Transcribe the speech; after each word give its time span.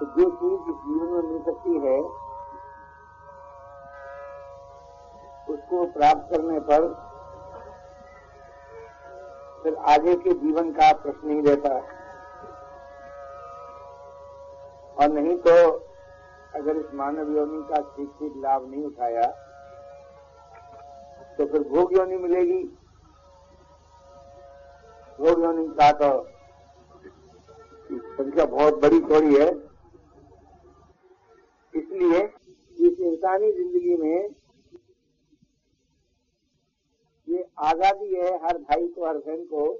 तो 0.00 0.06
जो 0.06 0.24
चीज़ 0.30 0.70
जीवन 0.78 1.12
में 1.12 1.22
मिल 1.22 1.42
सकती 1.42 1.74
है, 1.86 1.98
उसको 5.48 5.84
प्राप्त 5.92 6.30
करने 6.30 6.58
पर 6.68 6.86
फिर 9.62 9.74
आगे 9.90 10.14
के 10.16 10.34
जीवन 10.40 10.70
का 10.72 10.92
प्रश्न 10.94 11.30
ही 11.30 11.40
रहता 11.40 11.74
है। 11.74 11.94
और 14.96 15.08
नहीं 15.10 15.36
तो 15.38 15.54
अगर 16.54 16.76
इस 16.76 16.94
मानव 16.94 17.30
योनि 17.36 17.62
का 17.70 17.80
ठीक 17.96 18.10
ठीक 18.18 18.32
लाभ 18.36 18.70
नहीं 18.70 18.84
उठाया 18.84 19.26
तो 21.38 21.46
फिर 21.46 21.62
भोग 21.68 21.92
योनि 21.96 22.16
मिलेगी। 22.18 22.62
भोग 25.18 25.42
योनि 25.42 25.66
का 25.80 25.90
तो 25.92 26.10
संख्या 27.90 28.44
बहुत 28.46 28.80
बड़ी 28.82 29.00
थोड़ी 29.00 29.34
है। 29.34 29.50
इसलिए 31.96 32.22
इस 32.78 32.98
इंसानी 33.00 33.50
ज़िंदगी 33.52 33.96
में 33.96 34.28
ये 37.28 37.44
आज़ादी 37.58 38.14
है 38.14 38.34
हर 38.36 38.58
भाई 38.58 38.86
को, 38.86 39.06
हर 39.06 39.18
बहन 39.18 39.44
को, 39.44 39.72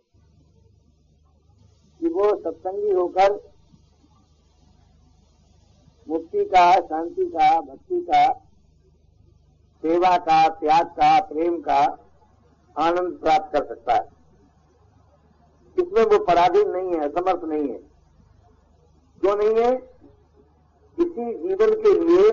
कि 2.01 2.09
वो 2.09 2.29
सत्संगी 2.37 2.91
होकर 2.91 3.33
मुक्ति 6.09 6.45
का, 6.45 6.73
शांति 6.81 7.27
का, 7.27 7.61
भक्ति 7.61 8.01
का, 8.01 8.33
सेवा 9.83 10.17
का, 10.19 10.49
त्याग 10.49 10.87
का, 10.87 11.19
प्रेम 11.21 11.61
का 11.61 11.81
आनंद 12.77 13.19
प्राप्त 13.21 13.53
कर 13.53 13.65
सकता 13.67 13.95
है। 13.95 14.09
इसमें 15.77 16.03
वो 16.03 16.19
पराधीन 16.25 16.69
नहीं 16.69 16.95
है 16.95 17.09
समर्थ 17.09 17.45
नहीं 17.45 17.69
है। 17.69 17.79
क्यों 19.21 19.37
नहीं 19.37 19.65
है? 19.65 19.96
इसी 20.99 21.35
जीवन 21.35 21.75
के 21.83 21.93
लिए 22.01 22.29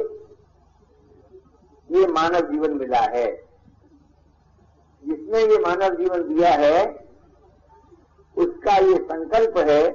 ये 1.90 2.08
मानव 2.08 2.52
जीवन 2.52 2.74
मिला 2.74 3.00
है। 3.00 3.26
जिसने 5.04 5.40
ये 5.42 5.58
मानव 5.60 5.96
जीवन 5.96 6.36
दिया 6.36 6.50
है, 6.50 6.86
उसका 8.38 8.78
ये 8.78 8.96
संकल्प 8.96 9.58
है 9.58 9.90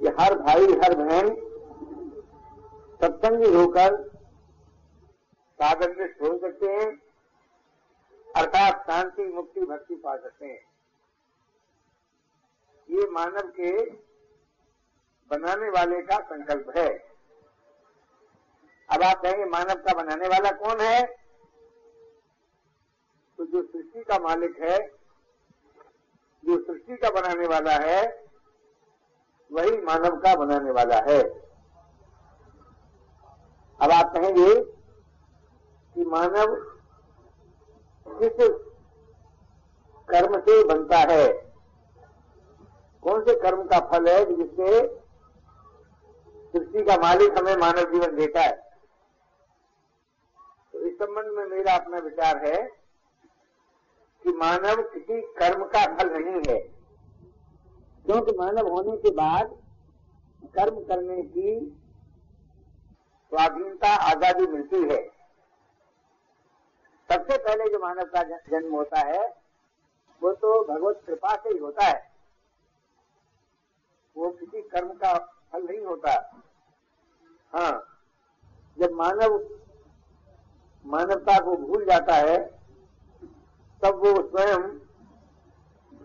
कि 0.00 0.08
हर 0.20 0.38
भाई, 0.38 0.66
हर 0.66 0.94
बहन 0.94 1.28
सत्संगी 3.02 3.52
होकर 3.54 4.08
साधन 5.60 6.06
छोड़ 6.06 6.36
सकते 6.38 6.66
हैं, 6.66 6.90
अर्थात 8.36 8.82
शांति, 8.82 9.22
मुक्ति, 9.22 9.60
भक्ति 9.60 9.94
पा 9.94 10.16
सकते 10.16 10.46
हैं। 10.46 10.60
ये 12.90 13.10
मानव 13.10 13.52
के 13.60 13.90
बनाने 15.30 15.70
वाले 15.70 16.02
का 16.02 16.16
संकल्प 16.18 16.76
है। 16.76 16.88
अब 18.88 19.02
आप 19.02 19.22
कहेंगे, 19.22 19.44
मानव 19.44 19.74
का 19.74 19.94
बनाने 19.94 20.28
वाला 20.28 20.50
कौन 20.50 20.80
है? 20.80 21.06
तो 23.38 23.46
जो 23.46 23.62
सृष्टि 23.62 24.04
का 24.04 24.18
मालिक 24.18 24.62
है, 24.62 24.88
जो 26.44 26.64
सृष्टि 26.64 26.96
का 26.96 27.10
बनाने 27.10 27.46
वाला 27.46 27.72
है, 27.72 28.28
वही 29.52 29.80
मानव 29.82 30.16
का 30.16 30.34
बनाने 30.34 30.70
वाला 30.70 30.96
है। 30.96 31.22
अब 33.80 33.90
आप 33.90 34.12
कहेंगे 34.14 34.54
कि 35.94 36.04
मानव 36.04 36.54
किस 38.08 38.48
कर्म 40.08 40.40
से 40.40 40.64
बनता 40.64 40.98
है? 40.98 41.32
कौन 43.02 43.24
से 43.24 43.34
कर्म 43.40 43.62
का 43.62 43.78
फल 43.78 44.08
है 44.08 44.36
जिससे 44.36 44.99
सृष्टि 46.54 46.84
का 46.84 46.96
मालिक 46.96 47.38
हमें 47.38 47.56
मानव 47.56 47.92
जीवन 47.92 48.16
देता 48.16 48.40
है। 48.40 48.52
तो 50.72 50.80
इस 50.80 50.94
संबंध 50.94 51.38
में 51.38 51.44
मेरा 51.46 51.74
अपना 51.74 51.98
विचार 51.98 52.44
है 52.46 52.56
कि 54.22 54.32
मानव 54.32 54.82
किसी 54.82 55.20
कर्म 55.20 55.64
का 55.64 55.84
फल 55.96 56.10
नहीं 56.10 56.42
है। 56.48 56.58
क्योंकि 58.06 58.32
मानव 58.38 58.68
होने 58.68 58.96
के 58.96 59.10
बाद 59.10 59.56
कर्म 60.54 60.84
करने 60.84 61.22
की 61.22 61.76
स्वाधीनता, 63.32 63.88
आज़ादी 63.88 64.46
मिलती 64.46 64.76
है। 64.76 65.02
सबसे 67.08 67.38
पहले 67.38 67.68
जो 67.68 67.78
मानव 67.78 68.04
का 68.04 68.22
जन्म 68.22 68.74
होता 68.74 69.00
है, 69.00 69.22
वो 70.22 70.32
तो 70.32 70.64
भगवत 70.64 71.02
कृपा 71.06 71.34
से 71.36 71.48
ही 71.48 71.58
होता 71.58 71.84
है। 71.84 72.10
वो 74.16 74.30
किसी 74.30 74.62
कर्म 74.62 74.88
का 74.88 75.39
फल 75.52 75.62
नहीं 75.62 75.84
होता। 75.86 76.12
हाँ 77.52 77.72
जब 78.78 78.92
मानव, 78.92 79.38
मानवता 80.84 81.38
को 81.38 81.56
भूल 81.56 81.84
जाता 81.84 82.14
है, 82.14 82.36
तब 83.82 83.96
वो 83.96 84.14
स्वयं 84.28 84.62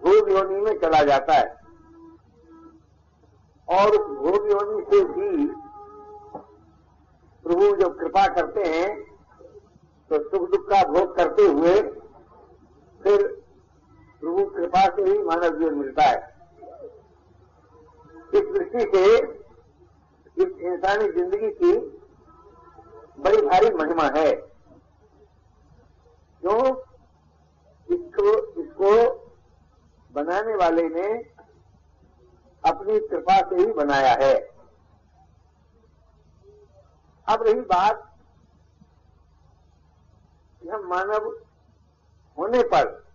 भोग 0.01 0.29
योनि 0.31 0.59
में 0.61 0.79
चला 0.79 1.03
जाता 1.03 1.33
है। 1.33 1.53
और 3.67 3.89
उस 3.89 4.07
भोग 4.17 4.49
योनि 4.51 4.83
से 4.83 5.03
भी 5.03 5.45
प्रभु 7.45 7.75
जब 7.75 7.97
कृपा 7.99 8.27
करते 8.27 8.63
हैं 8.63 8.89
तो 10.11 10.17
सुख 10.29 10.49
दुख 10.51 10.69
का 10.69 10.83
भोग 10.83 11.15
करते 11.15 11.41
हुए 11.41 11.81
फिर 13.01 13.27
प्रभु 14.21 14.45
कृपा 14.45 14.85
से 14.85 15.01
ही 15.01 15.17
मानव 15.23 15.57
जीवन 15.59 15.75
मिलता 15.75 16.03
है। 16.03 16.34
इस 18.33 18.41
दृष्टि 18.41 18.91
से, 18.95 19.17
इस 20.37 20.57
इंसानी 20.61 21.11
ज़िंदगी 21.11 21.49
की 21.51 21.71
बड़ी 23.21 23.41
भारी 23.41 23.69
महिमा 23.69 24.03
है। 24.03 24.31
क्यों? 26.41 26.59
इसको 27.95 28.61
इसको 28.61 28.91
बनाने 30.11 30.55
वाले 30.55 30.89
ने 30.89 31.07
अपनी 32.63 32.99
कृपा 32.99 33.37
से 33.49 33.55
ही 33.55 33.65
बनाया 33.65 34.13
है। 34.13 34.33
अब 37.27 37.43
रही 37.43 37.61
बात 37.61 38.17
कि 40.61 40.69
हम 40.69 40.87
मानव 40.87 41.27
होने 42.37 42.63
पर, 42.63 43.05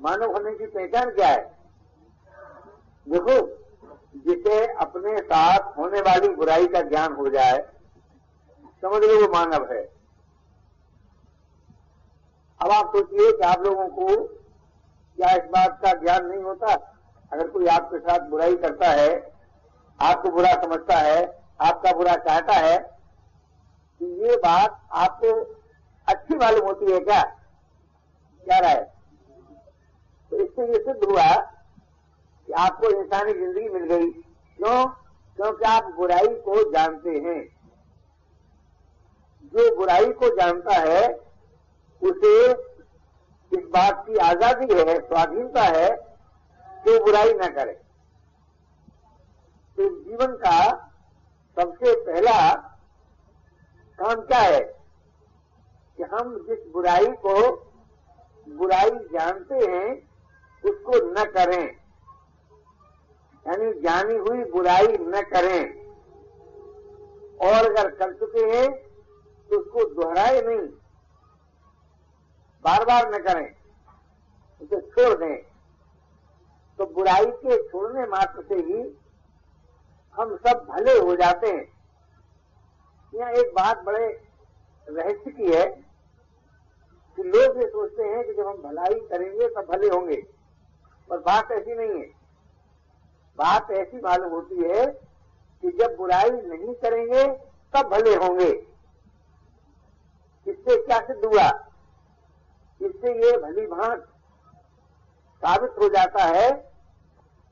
मानव 0.00 0.32
होने 0.32 0.54
की 0.54 0.66
पहचान 0.66 1.10
क्या 1.10 1.28
है? 1.28 1.42
देखो 3.08 3.63
जिसे 4.16 4.66
अपने 4.66 5.18
साथ 5.18 5.78
होने 5.78 6.00
वाली 6.00 6.28
बुराई 6.28 6.66
का 6.66 6.80
ज्ञान 6.80 7.12
हो 7.12 7.28
जाए। 7.28 7.58
समझ 8.82 9.02
लो 9.04 9.26
वो 9.26 9.32
मानव 9.32 9.72
है। 9.72 9.94
अब 12.62 12.70
आप 12.70 12.86
सोचिए 12.86 13.32
कि 13.32 13.42
आप 13.42 13.60
लोगों 13.60 13.88
को 13.88 14.26
क्या 15.16 15.32
इस 15.32 15.44
बात 15.44 15.78
का 15.82 15.92
ज्ञान 15.92 16.26
नहीं 16.26 16.42
होता? 16.42 16.74
अगर 17.32 17.48
कोई 17.48 17.66
आपके 17.66 17.98
साथ 17.98 18.18
बुराई 18.18 18.56
करता 18.56 18.88
है, 18.88 19.32
आपको 20.00 20.30
बुरा 20.30 20.52
समझता 20.52 20.96
है, 20.96 21.42
आपका 21.60 21.92
बुरा 21.92 22.14
चाहता 22.14 22.52
है 22.52 22.78
कि 23.98 24.04
ये 24.04 24.36
बात 24.36 24.88
आपको 24.92 25.60
अच्छी 26.08 26.36
मालूम 26.36 26.66
होती 26.66 26.92
है 26.92 27.00
क्या? 27.00 27.22
क्या 28.44 28.58
राय? 28.58 28.90
तो 30.30 30.36
इससे 30.36 30.66
ये 30.66 30.74
सिद्ध 30.74 31.04
हुआ 31.04 31.53
कि 32.46 32.52
आपको 32.52 32.88
इंसानी 32.88 33.32
ज़िंदगी 33.32 33.68
मिल 33.68 33.84
गई। 33.84 34.10
क्यों? 34.56 34.86
क्योंकि 35.36 35.64
आप 35.64 35.84
बुराई 35.84 36.26
को 36.26 36.72
जानते 36.72 37.10
हैं। 37.10 37.54
जो 39.44 39.76
बुराई 39.76 40.12
को 40.12 40.28
जानता 40.28 40.72
है, 40.72 41.08
उसे 42.02 42.52
इस 43.52 43.64
बात 43.64 44.04
की 44.06 44.16
आज़ादी 44.16 44.74
है, 44.74 45.00
स्वाधीनता 45.00 45.62
है 45.62 45.90
कि 46.84 46.98
बुराई 46.98 47.34
न 47.34 47.46
करे। 47.46 47.72
तो 49.76 50.02
जीवन 50.02 50.26
का 50.26 50.90
सबसे 51.58 52.04
पहला 52.06 52.54
काम 53.98 54.14
क्या 54.14 54.38
है? 54.38 54.60
कि 55.96 56.02
हम 56.02 56.46
जिस 56.48 56.72
बुराई 56.72 57.06
को 57.06 57.56
बुराई 58.48 58.90
जानते 58.90 59.54
हैं, 59.54 59.96
उसको 60.64 61.12
न 61.12 61.24
करें। 61.24 61.83
यानी 63.48 63.72
जानी 63.80 64.16
हुई 64.16 64.44
बुराई 64.50 64.86
न 65.00 65.22
करें। 65.22 65.84
और 67.36 67.70
अगर 67.70 67.90
कर 67.90 68.12
चुके 68.14 68.40
हैं 68.40 68.72
तो 69.50 69.60
उसको 69.60 70.02
दोहराए 70.02 70.42
नहीं। 70.42 70.68
बार 72.64 72.84
बार 72.84 73.14
न 73.14 73.18
करें। 73.18 73.54
उसे 74.62 74.80
छोड़ 74.80 75.18
दें। 75.18 75.36
तो 76.78 76.86
बुराई 76.86 77.24
के 77.24 77.68
छोड़ने 77.68 78.06
मात्र 78.06 78.42
से 78.42 78.54
ही 78.54 78.98
हम 80.14 80.36
सब 80.36 80.66
भले 80.70 80.98
हो 80.98 81.16
जाते 81.16 81.46
हैं। 81.46 81.74
यहाँ 83.14 83.32
एक 83.32 83.46
बात 83.46 83.82
बड़े 83.82 84.06
रहस्य 84.88 85.30
की 85.30 85.52
है 85.52 85.66
कि 87.16 87.22
लोग 87.22 87.56
ये 87.56 87.68
सोचते 87.68 88.02
हैं 88.02 88.24
कि 88.24 88.34
जब 88.34 88.46
हम 88.46 88.56
भलाई 88.56 88.94
करेंगे, 88.94 89.48
तब 89.48 89.66
भले 89.70 89.88
होंगे। 89.88 90.26
पर 91.08 91.18
बात 91.18 91.52
ऐसी 91.52 91.74
नहीं 91.74 92.00
है। 92.00 92.13
बात 93.38 93.70
ऐसी 93.70 93.96
मालूम 93.96 94.30
होती 94.30 94.56
है 94.56 94.86
कि 95.62 95.70
जब 95.70 95.96
बुराई 95.96 96.30
नहीं 96.30 96.74
करेंगे, 96.74 97.24
तब 97.74 97.88
भले 97.88 98.14
होंगे। 98.14 98.50
इससे 100.46 100.76
क्या 100.86 101.00
सिद्ध 101.00 101.24
हुआ? 101.24 101.48
इससे 102.80 103.26
ये 103.26 103.36
भली 103.36 103.66
भांत 103.66 104.02
साबित 105.42 105.70
हो 105.82 105.88
जाता 105.88 106.24
है 106.24 106.50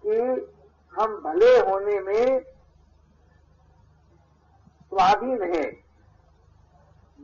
कि 0.07 0.17
हम 0.95 1.17
भले 1.17 1.59
होने 1.59 2.01
में 2.01 2.41
स्वाधीन 4.89 5.43
हैं। 5.43 5.85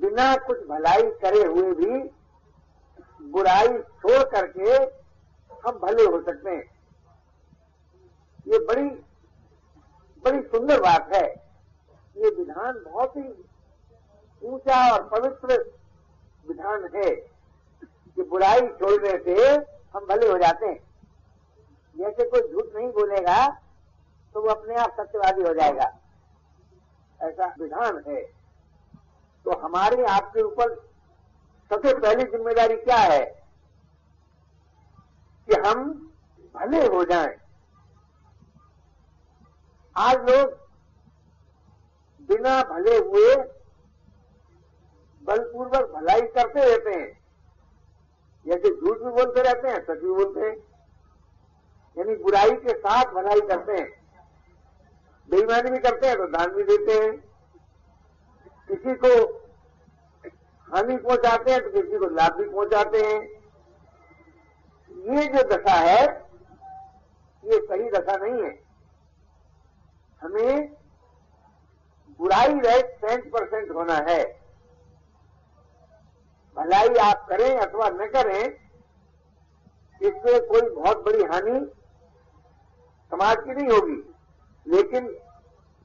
बिना 0.01 0.37
कुछ 0.37 0.59
भलाई 0.67 1.03
करे 1.03 1.45
हुए 1.45 1.73
भी 1.73 2.11
बुराई 3.31 3.69
छोड़ 3.69 4.23
करके 4.25 4.71
हम 5.69 5.79
भले 5.79 6.05
हो 6.05 6.23
सकते 6.23 6.51
हैं। 6.51 6.78
ये 8.49 8.59
बड़ी 8.59 8.89
बड़ी 10.25 10.41
सुंदर 10.43 10.81
बात 10.81 11.13
है। 11.15 11.25
ये 12.17 12.31
विधान 12.31 12.83
बहुत 12.85 13.17
ही 13.17 13.29
ऊँचा 14.43 14.79
और 14.93 15.03
पवित्र 15.09 15.57
विधान 16.49 16.89
है 16.95 17.11
कि 17.85 18.23
बुराई 18.23 18.61
छोड़ने 18.61 19.17
से 19.25 19.35
हम 19.95 20.07
भले 20.07 20.29
हो 20.29 20.39
जाते 20.39 20.67
हैं। 20.67 20.81
जैसे 21.97 22.25
कोई 22.31 22.41
झूठ 22.53 22.75
नहीं 22.75 22.89
बोलेगा 22.93 23.47
तो 24.35 24.41
वो 24.41 24.49
अपने 24.49 24.75
आप 24.75 24.97
सत्यवादी 25.01 25.43
हो 25.43 25.55
जाएगा। 25.55 25.91
ऐसा 27.21 27.55
विधान 27.61 28.03
है। 28.09 28.21
तो 29.47 29.59
हमारे 29.59 30.05
आपके 30.05 30.43
ऊपर 30.43 30.75
सबसे 31.71 31.95
पहली 31.95 32.25
ज़िम्मेदारी 32.25 32.77
क्या 32.77 32.97
है? 32.97 33.25
कि 35.49 35.55
हम 35.69 35.85
भले 36.55 36.87
हो 36.87 37.05
जाएँ। 37.05 37.37
आज 39.99 40.17
लोग 40.17 40.51
बिना 42.29 42.63
भले 42.63 42.97
हुए 42.99 43.35
बलपूर्वक 45.23 45.91
भलाई 45.91 46.21
करते 46.21 46.65
रहते 46.65 46.91
हैं। 46.91 47.19
जैसे 48.47 48.71
झूठ 48.71 48.99
भी 48.99 49.11
बोलते 49.11 49.43
रहते 49.43 49.69
हैं, 49.69 49.85
सच 49.85 49.99
भी 50.01 50.11
बोलते 50.11 50.41
हैं। 50.41 50.57
यानी 51.97 52.15
बुराई 52.17 52.51
के 52.51 52.79
साथ 52.79 53.13
भलाई 53.13 53.41
करते 53.41 53.73
हैं। 53.73 53.89
बेईमानी 55.31 55.71
भी 55.71 55.79
करते 55.79 56.07
हैं 56.07 56.17
तो 56.17 56.27
दान 56.27 56.53
भी 56.53 56.63
देते 56.63 56.93
हैं। 56.93 57.13
किसी 58.69 58.95
को 58.95 59.11
हानि 60.69 60.97
पहुंचाते 60.97 61.51
हैं 61.51 61.61
तो 61.65 61.71
किसी 61.71 61.99
को 61.99 62.15
लाभ 62.15 62.37
भी 62.37 62.49
पहुंचाते 62.49 62.99
हैं। 62.99 63.21
ये 65.17 65.27
जो 65.27 65.43
दशा 65.49 65.75
है, 65.75 66.07
ये 67.45 67.61
सही 67.67 67.91
दशा 67.91 68.17
नहीं 68.17 68.43
है। 68.43 68.68
हमें 70.23 70.73
बुराई 72.19 72.53
रेट 72.55 72.87
सेंट 72.87 73.33
परसेंट 73.33 73.71
होना 73.71 73.95
है। 73.95 74.41
भलाई 76.57 76.89
आप 76.95 77.27
करें 77.29 77.59
अथवा 77.59 77.89
न 77.89 78.07
करें 78.07 78.69
इससे 80.03 80.41
कोई 80.41 80.71
बहुत 80.71 81.05
बड़ी 81.05 81.25
हानि 81.25 81.67
समाज 83.11 83.37
की 83.37 83.55
नहीं 83.55 83.69
होगी। 83.69 84.15
लेकिन 84.67 85.17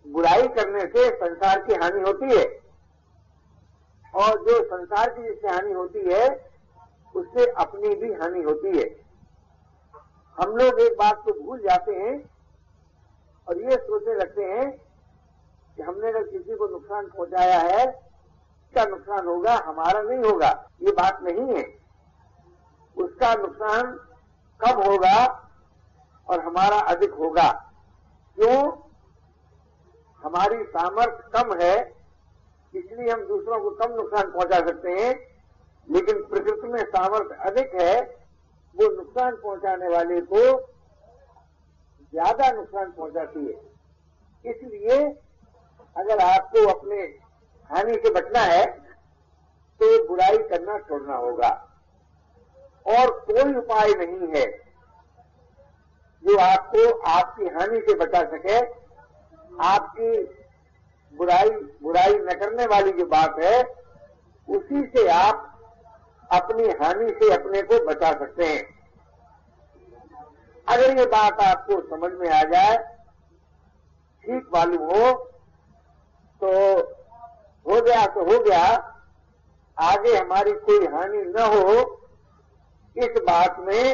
बुराई 0.08 0.48
करने 0.48 0.82
से 0.82 1.16
संसार 1.16 1.62
की 1.62 1.74
हानि 1.74 2.02
होती 2.02 2.26
है। 2.26 2.64
और 4.16 4.30
जो 4.30 4.64
संसार 4.64 5.10
की 5.10 5.24
जिससे 5.24 5.48
हानि 5.48 5.74
होती 5.74 6.00
है, 6.00 6.52
उससे 7.16 7.46
अपनी 7.52 7.96
भी 7.96 8.14
हानि 8.14 8.42
होती 8.42 8.78
है। 8.78 9.04
हम 10.42 10.56
लोग 10.56 10.80
एक 10.80 10.94
बात 10.94 11.22
को 11.26 11.44
भूल 11.44 11.60
जाते 11.60 11.92
हैं 11.92 12.33
और 13.48 13.62
ये 13.62 13.78
सोचने 13.78 14.14
लगते 14.14 14.44
हैं 14.44 14.72
कि 15.78 15.82
हमने 15.82 16.08
अगर 16.08 16.24
किसी 16.24 16.56
को 16.56 16.68
नुकसान 16.68 17.08
पहुँचाया 17.08 17.60
है 17.60 17.86
उसका 17.86 18.86
नुकसान 18.86 19.28
होगा, 19.28 19.56
हमारा 19.56 20.02
नहीं 20.02 20.32
होगा, 20.32 20.70
ये 20.82 20.92
बात 20.92 21.20
नहीं 21.24 21.56
है। 21.56 21.64
उसका 22.98 23.34
नुकसान 23.34 23.92
कम 24.60 24.82
होगा 24.84 25.18
और 26.30 26.40
हमारा 26.40 26.80
अधिक 26.80 27.14
होगा? 27.14 27.50
क्यों? 28.38 28.58
हमारी 30.24 30.64
सामर्थ्य 30.64 31.30
कम 31.34 31.54
है, 31.62 31.76
इसलिए 32.74 33.10
हम 33.10 33.22
दूसरों 33.22 33.60
को 33.60 33.70
कम 33.70 33.94
नुकसान 33.94 34.32
पहुँचा 34.32 34.60
सकते 34.60 34.92
हैं, 34.92 35.14
लेकिन 35.88 36.24
प्रकृति 36.24 36.68
में 36.68 36.84
सामर्थ्य 36.86 37.36
अधिक 37.36 37.74
है, 37.82 38.02
वो 38.76 38.96
नुकसान 38.96 39.36
पहुँचाने 39.36 39.90
वाले 39.90 40.22
को 40.22 40.58
ज़्यादा 42.14 42.50
नुकसान 42.52 42.92
पहुंचाती 42.92 43.46
है। 43.46 44.52
इसलिए 44.52 44.98
अगर 45.96 46.20
आपको 46.22 46.68
अपने 46.70 46.98
हानि 47.70 47.94
से 47.96 48.10
बचना 48.14 48.40
है 48.42 48.66
तो 49.80 49.88
बुराई 50.08 50.38
करना 50.50 50.78
छोड़ना 50.80 51.16
होगा। 51.18 51.50
और 52.90 53.12
कोई 53.28 53.54
उपाय 53.56 53.94
नहीं 53.96 54.28
है 54.30 54.46
जो 56.24 56.38
आपको 56.40 56.90
आपकी 57.10 57.48
हानि 57.56 57.80
से 57.80 57.94
बचा 57.96 58.22
सके। 58.32 58.58
आपकी 59.64 60.12
बुराई 61.14 61.50
बुराई 61.82 62.14
न 62.14 62.36
करने 62.36 62.66
वाली 62.68 62.92
जो 62.92 63.06
बात 63.08 63.40
है, 63.40 63.64
उसी 64.48 64.86
से 64.88 65.08
आप 65.10 65.50
अपनी 66.32 66.68
हानि 66.80 67.10
से 67.14 67.34
अपने 67.34 67.62
को 67.64 67.86
बचा 67.86 68.12
सकते 68.20 68.46
हैं। 68.46 68.73
अगर 70.68 70.98
ये 71.00 71.06
बात 71.08 71.42
आपको 71.42 71.80
समझ 71.90 72.12
में 72.12 72.30
आ 72.30 72.42
जाए, 72.46 72.78
ठीक 74.24 74.50
मालूम 74.54 74.84
हो 74.86 75.12
तो 76.42 76.52
हो 77.66 77.82
गया 77.82 78.06
तो 78.08 78.24
हो 78.24 78.40
गया। 78.44 78.64
आगे 79.78 80.16
हमारी 80.16 80.52
कोई 80.66 80.88
हानि 80.88 81.24
न 81.28 81.46
हो, 81.54 81.76
इस 82.96 83.22
बात 83.22 83.60
में 83.60 83.86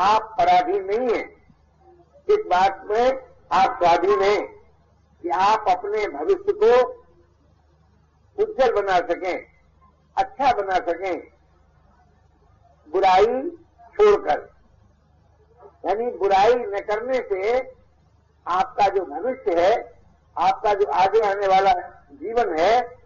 आप 0.00 0.34
पराधीन 0.38 0.84
नहीं 0.84 1.14
है। 1.14 1.22
इस 2.28 2.46
बात 2.46 2.82
में 2.86 3.04
आप 3.52 3.78
स्वाधीन 3.78 4.22
हैं 4.22 4.42
कि 5.22 5.28
आप 5.40 5.68
अपने 5.68 6.06
भविष्य 6.08 6.52
को 6.54 6.72
उज्जवल 8.38 8.72
बना 8.72 8.98
सकें 9.08 9.36
अच्छा 10.16 10.52
बना 10.52 10.76
सकें, 10.86 11.16
बुराई 12.88 13.26
छोड़कर। 13.94 14.40
यानी 15.86 16.06
बुराई 16.06 16.54
न 16.54 16.80
करने 16.80 17.14
से 17.14 17.58
आपका 18.46 18.88
जो 18.88 19.04
भविष्य 19.04 19.60
है, 19.60 20.00
आपका 20.38 20.74
जो 20.74 20.86
आगे 20.86 21.20
आने 21.20 21.46
वाला 21.46 21.72
जीवन 22.12 22.58
है, 22.58 22.98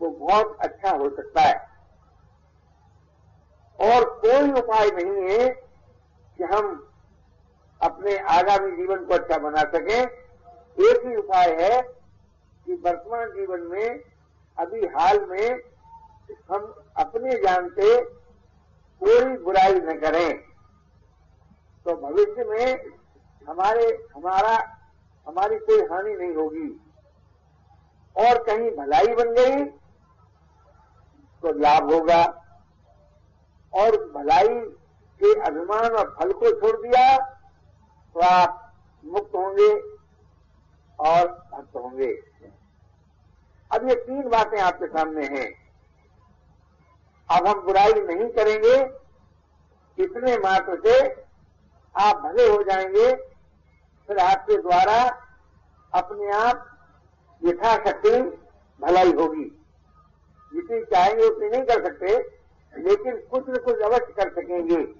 वो 0.00 0.10
बहुत 0.10 0.58
अच्छा 0.60 0.90
हो 0.90 1.10
सकता 1.10 1.40
है। 1.40 1.68
और 3.80 4.04
कोई 4.04 4.52
उपाय 4.52 4.90
नहीं 4.90 5.30
है 5.30 5.48
कि 6.38 6.44
हम 6.44 6.90
अपने 7.82 8.18
आगामी 8.18 8.76
जीवन 8.76 9.04
को 9.04 9.14
अच्छा 9.14 9.38
बना 9.38 9.60
सकें। 9.60 10.06
एक 10.86 11.06
ही 11.06 11.16
उपाय 11.16 11.56
है 11.60 11.82
कि 12.66 12.74
वर्तमान 12.74 13.30
जीवन 13.30 13.60
में, 13.60 14.00
अभी 14.58 14.80
हाल 14.86 15.24
में, 15.24 15.60
हम 16.50 16.84
अपने 16.96 17.30
जान 17.30 17.68
से 17.68 18.04
कोई 19.00 19.36
बुराई 19.36 19.74
न 19.74 20.00
करें। 20.00 20.47
तो 21.88 21.94
भविष्य 21.96 22.44
में 22.44 22.84
हमारे, 23.48 23.84
हमारा, 24.16 24.56
हमारी 25.26 25.58
कोई 25.58 25.80
हानि 25.82 26.14
नहीं 26.14 26.34
होगी। 26.34 26.68
और 28.16 28.42
कहीं 28.44 28.70
भलाई 28.70 29.14
बन 29.14 29.30
गई 29.34 29.64
तो 31.42 31.52
लाभ 31.58 31.92
होगा। 31.92 32.24
और 33.72 33.96
भलाई 34.12 34.48
के 35.20 35.30
अभिमान 35.40 35.90
और 35.92 36.16
फल 36.18 36.32
को 36.32 36.50
छोड़ 36.50 36.76
दिया 36.76 37.16
तो 38.14 38.20
आप 38.20 38.74
मुक्त 39.04 39.34
होंगे 39.34 39.70
और 40.98 41.28
भक्त 41.52 41.76
होंगे। 41.76 42.10
अब 43.70 43.88
ये 43.88 43.94
तीन 43.94 44.28
बातें 44.28 44.60
आपके 44.60 44.86
सामने 44.86 45.26
हैं। 45.26 45.48
अब 47.28 47.46
हम 47.46 47.60
बुराई 47.60 47.92
नहीं 47.92 48.28
करेंगे, 48.30 48.76
इतने 49.98 50.36
मात्र 50.38 50.80
से 50.86 51.27
आप 51.96 52.16
भले 52.16 52.48
हो 52.48 52.62
जाएँगे, 52.62 53.14
फिर 54.06 54.18
आपके 54.18 54.56
द्वारा 54.62 55.24
अपने 55.94 56.30
आप 56.30 56.66
यथाशक्ति 57.44 58.20
भलाई 58.80 59.12
होगी। 59.12 59.44
जितनी 60.54 60.84
चाहेंगे 60.84 61.24
उतनी 61.24 61.48
नहीं 61.48 61.62
कर 61.62 61.84
सकते, 61.84 62.18
लेकिन 62.78 63.16
कुछ 63.30 63.44
न 63.48 63.56
कुछ 63.56 63.80
अवश्य 63.80 64.12
कर 64.12 64.32
सकेंगे। 64.32 64.94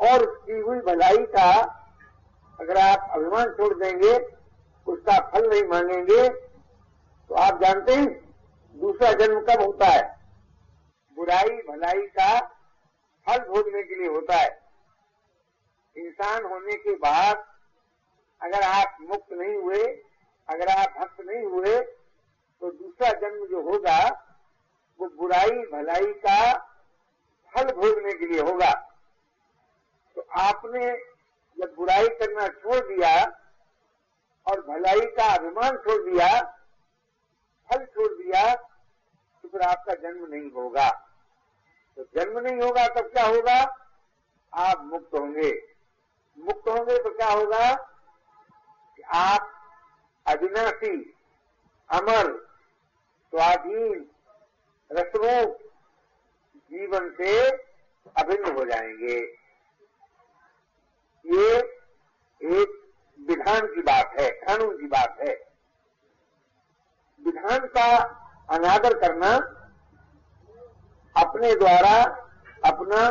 और 0.00 0.42
की 0.46 0.58
हुई 0.58 0.78
भलाई 0.78 1.16
का 1.16 1.60
अगर 2.60 2.76
आप 2.76 3.08
अभिमान 3.10 3.50
छोड़ 3.50 3.74
देंगे, 3.74 4.18
उसका 4.86 5.30
फल 5.30 5.50
नहीं 5.50 5.64
मांगेंगे 5.64 6.28
तो 6.28 7.34
आप 7.34 7.62
जानते 7.62 7.94
हैं, 7.94 8.34
दूसरा 8.76 9.12
जन्म 9.12 9.40
कब 9.40 9.62
होता 9.62 9.86
है? 9.86 10.18
बुराई, 11.16 11.48
भलाई 11.48 12.02
का 12.02 12.40
फल 13.26 13.38
भोगने 13.38 13.82
के 13.82 13.94
लिए 13.94 14.08
होता 14.08 14.36
है। 14.36 14.59
इंसान 15.96 16.44
होने 16.44 16.76
के 16.76 16.94
बाद 16.96 17.44
अगर 18.40 18.62
आप 18.62 18.96
मुक्त 19.00 19.32
नहीं 19.32 19.56
हुए, 19.56 19.84
अगर 20.48 20.68
आप 20.68 20.94
भक्त 20.98 21.20
नहीं 21.20 21.44
हुए 21.44 21.80
तो 22.62 22.70
दूसरा 22.70 23.10
जन्म 23.20 23.46
जो 23.46 23.60
होगा, 23.62 23.98
वो 25.00 25.08
बुराई 25.10 25.58
भलाई 25.72 26.12
का 26.24 26.52
फल 27.52 27.70
भोगने 27.72 28.12
के 28.12 28.26
लिए 28.26 28.40
होगा। 28.40 28.72
तो 30.16 30.26
आपने 30.40 30.90
जब 31.56 31.74
बुराई 31.76 32.08
करना 32.08 32.48
छोड़ 32.48 32.80
दिया 32.86 33.12
और 34.46 34.60
भलाई 34.66 35.06
का 35.16 35.34
अभिमान 35.34 35.76
छोड़ 35.76 36.00
दिया, 36.02 36.28
फल 37.68 37.84
छोड़ 37.86 38.12
दिया 38.12 38.54
तो 38.54 39.48
फिर 39.48 39.62
आपका 39.62 39.94
जन्म 39.94 40.26
नहीं 40.26 40.50
होगा। 40.50 40.88
तो 41.96 42.04
जन्म 42.16 42.38
नहीं 42.38 42.60
होगा, 42.60 42.86
तब 42.88 43.10
क्या 43.12 43.26
होगा? 43.26 43.58
आप 44.52 44.84
मुक्त 44.84 45.14
होंगे। 45.14 45.50
मुक्त 46.40 46.68
होंगे 46.68 46.98
तो 46.98 47.10
क्या 47.10 47.28
होगा 47.28 47.74
कि 48.96 49.02
आप 49.02 49.52
अविनाशी, 50.26 51.14
अमर, 51.90 52.46
स्वाधीन, 53.30 54.10
रसरूप 54.92 55.58
जीवन 56.56 57.10
से 57.10 57.50
अभिन्न 58.16 58.54
हो 58.54 58.64
जाएँगे। 58.64 59.18
ये 61.26 61.58
एक 62.42 62.92
विधान 63.28 63.66
की 63.66 63.82
बात 63.82 64.20
है 64.20 64.30
कानून 64.30 64.80
की 64.80 64.86
बात 64.86 65.16
है। 65.20 65.52
विधान 67.26 67.58
का 67.58 67.96
अनादर 68.50 68.98
करना, 68.98 69.36
अपने 71.16 71.54
द्वारा 71.54 72.04
अपना 72.64 73.08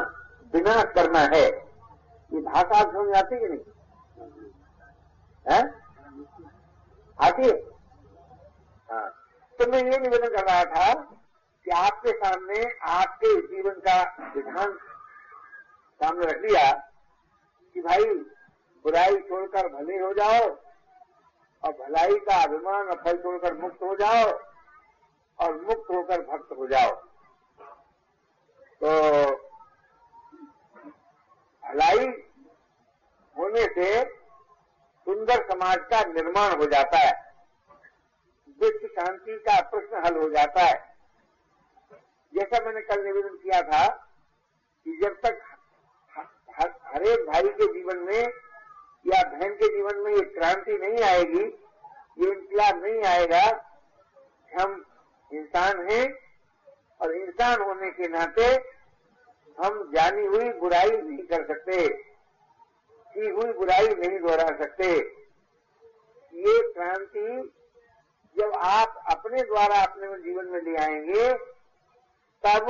विनाश 0.54 0.84
करना 0.84 1.20
है। 1.20 1.69
ये 2.34 2.42
भाषा 2.42 2.80
आप 2.80 2.94
समझ 2.94 3.18
आती 3.18 3.40
कि 3.40 3.48
नहीं? 3.48 3.60
है? 5.52 5.62
आती 7.22 7.48
है? 7.48 7.56
हाँ। 8.92 9.10
तो 9.60 9.72
मैं 9.72 9.84
ये 9.84 9.98
निवेदन 9.98 10.28
कर 10.28 10.46
रहा 10.46 10.64
था 10.64 10.94
कि 11.66 11.72
आपके 11.72 12.12
सामने 12.12 12.76
आपके 12.82 13.36
जीवन 13.48 13.72
का 13.72 14.02
विधान 14.36 14.78
सामने 16.02 16.26
रख 16.26 16.38
दिया 16.38 16.72
कि 17.74 17.82
भाई, 17.82 18.04
बुराई 18.86 19.16
छोड़कर 19.16 19.68
भले 19.68 19.98
हो 19.98 20.14
जाओ 20.14 20.48
और 21.64 21.72
भलाई 21.72 22.16
का 22.16 22.44
अभिमान 22.44 22.88
और 22.88 23.02
फल 23.06 23.18
छोड़कर 23.18 23.54
मुक्त 23.54 23.82
हो 23.84 23.96
जाओ 23.96 24.32
और 25.40 25.62
मुक्त 25.62 25.92
होकर 25.94 26.22
भक्त 26.22 26.56
हो 26.58 26.68
जाओ। 26.68 26.92
तो 28.82 29.49
भलाई 31.70 32.06
होने 33.36 33.64
से 33.74 33.88
सुंदर 35.08 35.44
समाज 35.50 35.78
का 35.92 36.04
निर्माण 36.04 36.56
हो 36.58 36.66
जाता 36.66 36.98
है। 36.98 37.12
विश्व 38.60 38.88
शांति 38.90 39.38
का 39.40 39.60
प्रश्न 39.70 40.02
हल 40.06 40.18
हो 40.18 40.30
जाता 40.30 40.62
है। 40.62 40.78
जैसा 42.34 42.64
मैंने 42.66 42.82
कल 42.82 43.04
निवेदन 43.04 43.36
किया 43.36 43.62
था 43.62 43.88
कि 44.86 44.98
जब 45.04 45.20
तक 45.26 45.42
हर 46.56 47.04
एक 47.04 47.26
भाई 47.28 47.50
के 47.52 47.68
जीवन 47.74 47.98
में 48.00 48.22
या 49.06 49.22
बहन 49.30 49.54
के 49.54 49.68
जीवन 49.68 50.00
में 50.04 50.12
ये 50.14 50.24
क्रांति 50.30 50.78
नहीं 50.78 51.04
आएगी, 51.04 51.44
ये 52.18 52.32
इंकलाब 52.32 52.84
नहीं 52.84 53.04
आएगा, 53.04 53.44
हम 54.52 54.86
इंसान 55.32 55.88
हैं 55.90 56.06
और 57.02 57.16
इंसान 57.16 57.62
होने 57.62 57.92
के 57.92 58.08
नाते 58.08 58.48
हम 59.64 59.92
जानी 59.96 60.26
हुई 60.26 60.50
बुराई 60.50 60.90
नहीं 60.90 61.18
कर 61.18 61.48
सकते, 61.48 61.88
की 63.14 63.30
हुई 63.30 63.54
बुराई 63.54 63.88
नहीं 63.88 64.20
दोहरा 64.20 64.48
सकते। 64.48 64.86
ये 66.34 66.74
क्रांति 66.74 67.54
जब 68.38 68.52
आप 68.56 69.04
अपने 69.12 69.42
द्वारा 69.42 69.86
अपने 69.86 70.08
जीवन 70.08 70.46
में 70.46 70.62
ले 70.62 70.76
आएँगे, 70.76 71.34
तब 72.44 72.68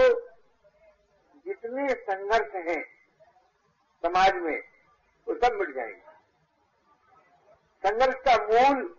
जितने 1.46 1.94
संघर्ष 1.94 2.56
हैं 2.56 2.84
समाज 4.02 4.36
में, 4.36 4.64
वो 5.28 5.36
सब 5.36 5.54
मिट 5.54 5.76
जाएँगे। 5.76 6.10
संघर्ष 7.86 8.16
का 8.28 8.36
मूल 8.44 8.96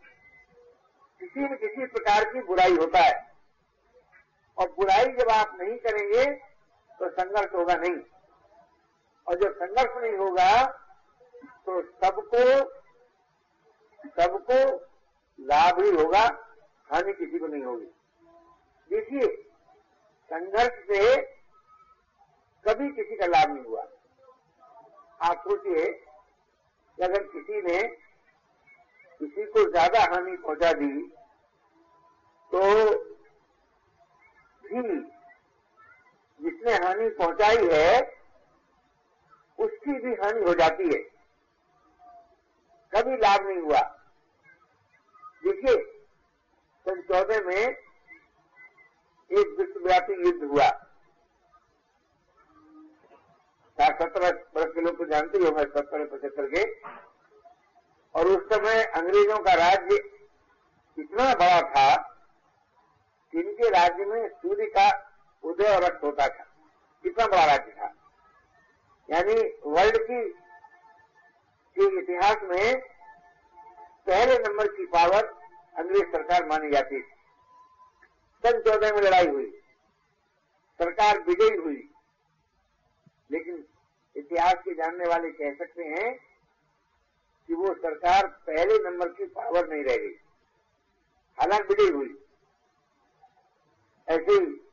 किसी 1.20 1.40
न 1.40 1.56
किसी 1.56 1.86
प्रकार 1.86 2.24
की 2.24 2.40
बुराई 2.42 2.76
होता 2.76 2.98
है। 2.98 3.32
और 4.58 4.68
बुराई 4.68 5.04
जब 5.04 5.28
आप 5.28 5.58
नहीं 5.60 5.78
करेंगे 5.78 6.49
तो 7.00 7.08
संघर्ष 7.10 7.54
होगा 7.54 7.74
नहीं। 7.76 8.00
और 9.26 9.38
जब 9.38 9.54
संघर्ष 9.56 9.96
नहीं 9.96 10.16
होगा 10.18 10.50
तो 11.66 11.80
सबको 11.82 12.44
सबको 14.10 14.58
लाभ 15.38 15.80
ही 15.80 15.90
होगा, 15.92 16.24
हानि 16.90 17.12
किसी 17.12 17.38
को 17.38 17.46
नहीं 17.46 17.62
होगी। 17.64 17.86
देखिए, 18.90 19.26
संघर्ष 20.30 20.78
से 20.86 21.16
कभी 22.64 22.88
किसी 22.92 23.16
का 23.16 23.26
लाभ 23.28 23.50
नहीं 23.50 23.64
हुआ। 23.64 23.82
आप 25.20 25.42
सोचिए 25.42 25.84
अगर 26.98 27.22
किसी 27.28 27.60
ने 27.62 27.82
किसी 29.20 29.44
को 29.46 29.70
ज़्यादा 29.70 30.00
हानि 30.12 30.36
पहुँचा 30.38 30.72
दी 30.72 30.92
तो 32.52 32.60
भी 34.64 34.82
जिसने 36.40 36.72
हानि 36.72 37.08
पहुंचाई 37.08 37.68
है, 37.72 38.00
उसकी 39.58 39.92
भी 39.92 40.14
हानि 40.14 40.42
हो 40.42 40.54
जाती 40.54 40.84
है। 40.84 40.98
कभी 42.94 43.16
लाभ 43.16 43.46
नहीं 43.46 43.58
हुआ। 43.58 43.80
देखिए, 45.44 46.02
सन 46.88 47.02
चौदह 47.02 47.40
में 47.40 47.76
एक 49.32 49.56
विश्वव्यापी 49.58 50.12
युद्ध 50.12 50.44
हुआ। 50.44 50.86
सत्रह 53.80 54.28
वर्ष 54.28 54.74
के 54.74 54.80
लोग 54.80 54.98
तो 54.98 55.04
जानते 55.04 55.38
ही 55.38 55.44
होंगे, 55.44 55.62
सत्तर, 55.62 56.06
पचहत्तर 56.06 56.46
के। 56.46 56.80
और 58.14 58.26
उस 58.26 58.56
समय 58.56 58.84
अंग्रेज़ों 58.84 59.38
का 59.38 59.52
राज्य 59.54 59.96
इतना 60.98 61.34
बड़ा 61.34 61.60
था 61.62 61.96
कि 63.32 63.40
इनके 63.40 63.70
राज्य 63.70 64.04
में 64.04 64.28
सूर्य 64.28 64.66
का 64.66 65.09
उदय 65.42 65.76
और 65.76 65.82
अस्त 65.82 66.00
होता 66.04 66.28
था। 66.28 66.46
इतना 67.06 67.26
बड़ा 67.26 67.44
राज्य 67.44 67.72
था। 67.72 67.94
यानी 69.10 69.34
वर्ल्ड 69.66 69.96
की, 69.96 70.32
के 71.78 72.00
इतिहास 72.00 72.36
में 72.42 72.80
पहले 74.06 74.38
नंबर 74.38 74.66
की 74.66 74.86
पावर 74.86 75.24
अंग्रेज़ 75.76 76.04
सरकार 76.04 76.46
मानी 76.46 76.70
जाती 76.70 76.98
थी। 76.98 77.06
सन 78.46 78.60
चौदह 78.60 78.92
में 78.92 79.02
लड़ाई 79.02 79.26
हुई। 79.26 79.62
सरकार 80.78 81.20
विजयी 81.20 81.56
हुई। 81.56 81.90
लेकिन 83.30 83.66
इतिहास 84.16 84.54
के 84.54 84.74
जानने 84.74 85.04
वाले 85.04 85.30
कह 85.30 85.54
सकते 85.54 85.82
हैं 85.82 86.18
कि 87.46 87.54
वो 87.54 87.74
सरकार 87.74 88.26
पहले 88.26 88.90
नंबर 88.90 89.08
की 89.08 89.24
पावर 89.24 89.68
नहीं 89.68 89.84
रह 89.84 89.96
गई। 89.96 90.14
हालाँकि 91.40 91.74
विजयी 91.74 91.88
हुई। 91.88 92.24
ऐसे 94.08 94.32
ही 94.32 94.69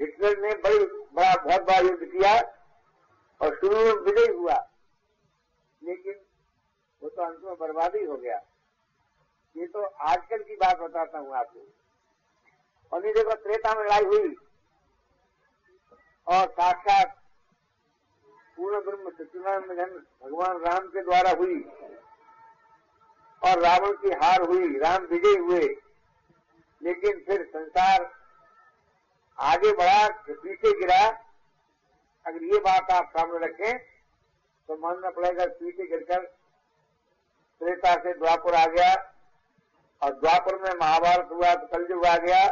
हिटलर 0.00 0.38
ने 0.38 0.54
बड़ी 0.54 0.84
बड़ा 0.86 1.42
बहुत 1.44 1.62
बड़ा 1.62 1.78
युद्ध 1.78 2.04
किया 2.04 2.40
और 3.42 3.56
शुरू 3.56 3.76
में 3.76 3.92
विजय 3.92 4.32
हुआ। 4.32 4.68
लेकिन 5.82 6.14
वो 7.02 7.08
तो 7.08 7.22
अंत 7.22 7.40
में 7.44 7.56
बर्बादी 7.58 8.04
हो 8.04 8.16
गया। 8.16 8.42
ये 9.56 9.66
तो 9.66 9.82
आजकल 9.84 10.42
की 10.42 10.56
बात 10.56 10.78
बताता 10.78 11.18
हूँ 11.18 11.34
आपको। 11.36 11.66
और 12.92 13.02
नहीं 13.02 13.12
देखो, 13.12 13.34
त्रेता 13.34 13.74
में 13.74 13.84
लड़ाई 13.84 14.04
हुई। 14.04 14.34
और 16.26 16.48
साक्षात 16.48 17.22
पूर्ण 18.56 18.80
ब्रह्म 18.80 19.10
जन्म 19.74 20.26
भगवान 20.26 20.56
राम 20.58 20.88
के 20.88 21.02
द्वारा 21.02 21.30
हुई। 21.30 21.60
और 23.42 23.58
रावण 23.58 23.92
की 23.92 24.10
हार 24.10 24.42
हुई, 24.42 24.78
राम 24.78 25.02
विजय 25.02 25.38
हुए। 25.38 25.76
लेकिन 26.82 27.24
फिर 27.26 27.46
संसार 27.46 28.19
आगे 29.40 29.72
बढ़ा 29.72 30.08
पीछे 30.20 30.72
गिरा। 30.78 31.04
अगर 32.26 32.42
ये 32.44 32.58
बात 32.60 32.90
आप 32.92 33.10
सामने 33.10 33.38
रखें 33.46 33.78
तो 33.78 34.76
मानना 34.78 35.10
पड़ेगा, 35.10 35.44
पीछे 35.46 35.86
गिरकर 35.86 36.24
त्रेता 37.60 37.94
से 37.94 38.12
द्वापुर 38.14 38.54
आ 38.54 38.66
गया 38.68 38.90
और 40.02 40.12
द्वापुर 40.14 40.60
में 40.62 40.70
महाभारत 40.72 41.28
हुआ 41.32 41.54
तो 41.54 41.66
कलयुग 41.68 42.04
आ 42.06 42.16
गया। 42.18 42.44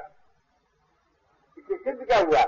इससे 1.57 1.77
सिद्ध 1.77 2.01
क्या 2.03 2.19
हुआ? 2.19 2.43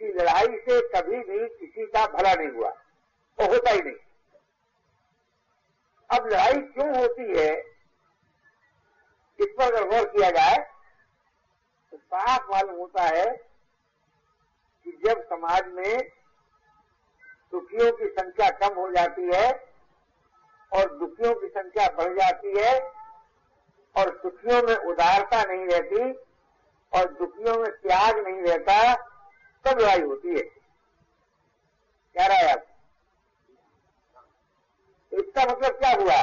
कि 0.00 0.12
लड़ाई 0.12 0.58
से 0.58 0.80
कभी 0.90 1.18
भी 1.20 1.48
किसी 1.50 1.86
का 1.86 2.06
भला 2.08 2.34
नहीं 2.34 2.48
हुआ 2.50 2.68
वो 3.38 3.46
होता 3.46 3.70
ही 3.70 3.80
नहीं। 3.80 3.94
अब 6.10 6.26
लड़ाई 6.26 6.52
क्यों 6.52 6.88
होती 6.96 7.26
है, 7.30 7.50
इस 9.38 9.54
पर 9.58 9.64
अगर 9.64 9.88
गौर 9.90 10.04
किया 10.08 10.30
जाए 10.32 10.56
साफ़ 12.14 12.50
मालूम 12.50 12.76
होता 12.76 13.02
है 13.02 13.36
कि 14.84 15.00
जब 15.06 15.22
समाज 15.22 15.66
में 15.66 16.08
सुखियों 17.50 17.92
की 17.92 18.06
संख्या 18.06 18.50
कम 18.50 18.74
हो 18.74 18.90
जाती 18.90 19.22
है 19.34 19.72
और 20.72 20.98
दुखियों 20.98 21.34
की 21.34 21.48
संख्या 21.48 21.88
बढ़ 21.88 22.12
जाती 22.12 22.58
है 22.58 22.80
और 23.96 24.20
सुखियों 24.22 24.62
में 24.62 24.76
उदारता 24.76 25.42
नहीं 25.44 25.66
रहती 25.66 26.12
और 26.92 27.12
दुखियों 27.12 27.56
में 27.56 27.70
त्याग 27.70 28.18
नहीं 28.18 28.42
रहता, 28.42 28.94
तब 29.64 29.78
लड़ाई 29.78 30.00
होती 30.00 30.28
है। 30.28 30.42
क्या 32.14 32.26
रहा 32.26 32.36
है 32.36 32.52
आप 32.52 32.66
इसका 35.12 35.42
मतलब 35.52 35.78
क्या 35.78 35.90
हुआ? 35.90 36.22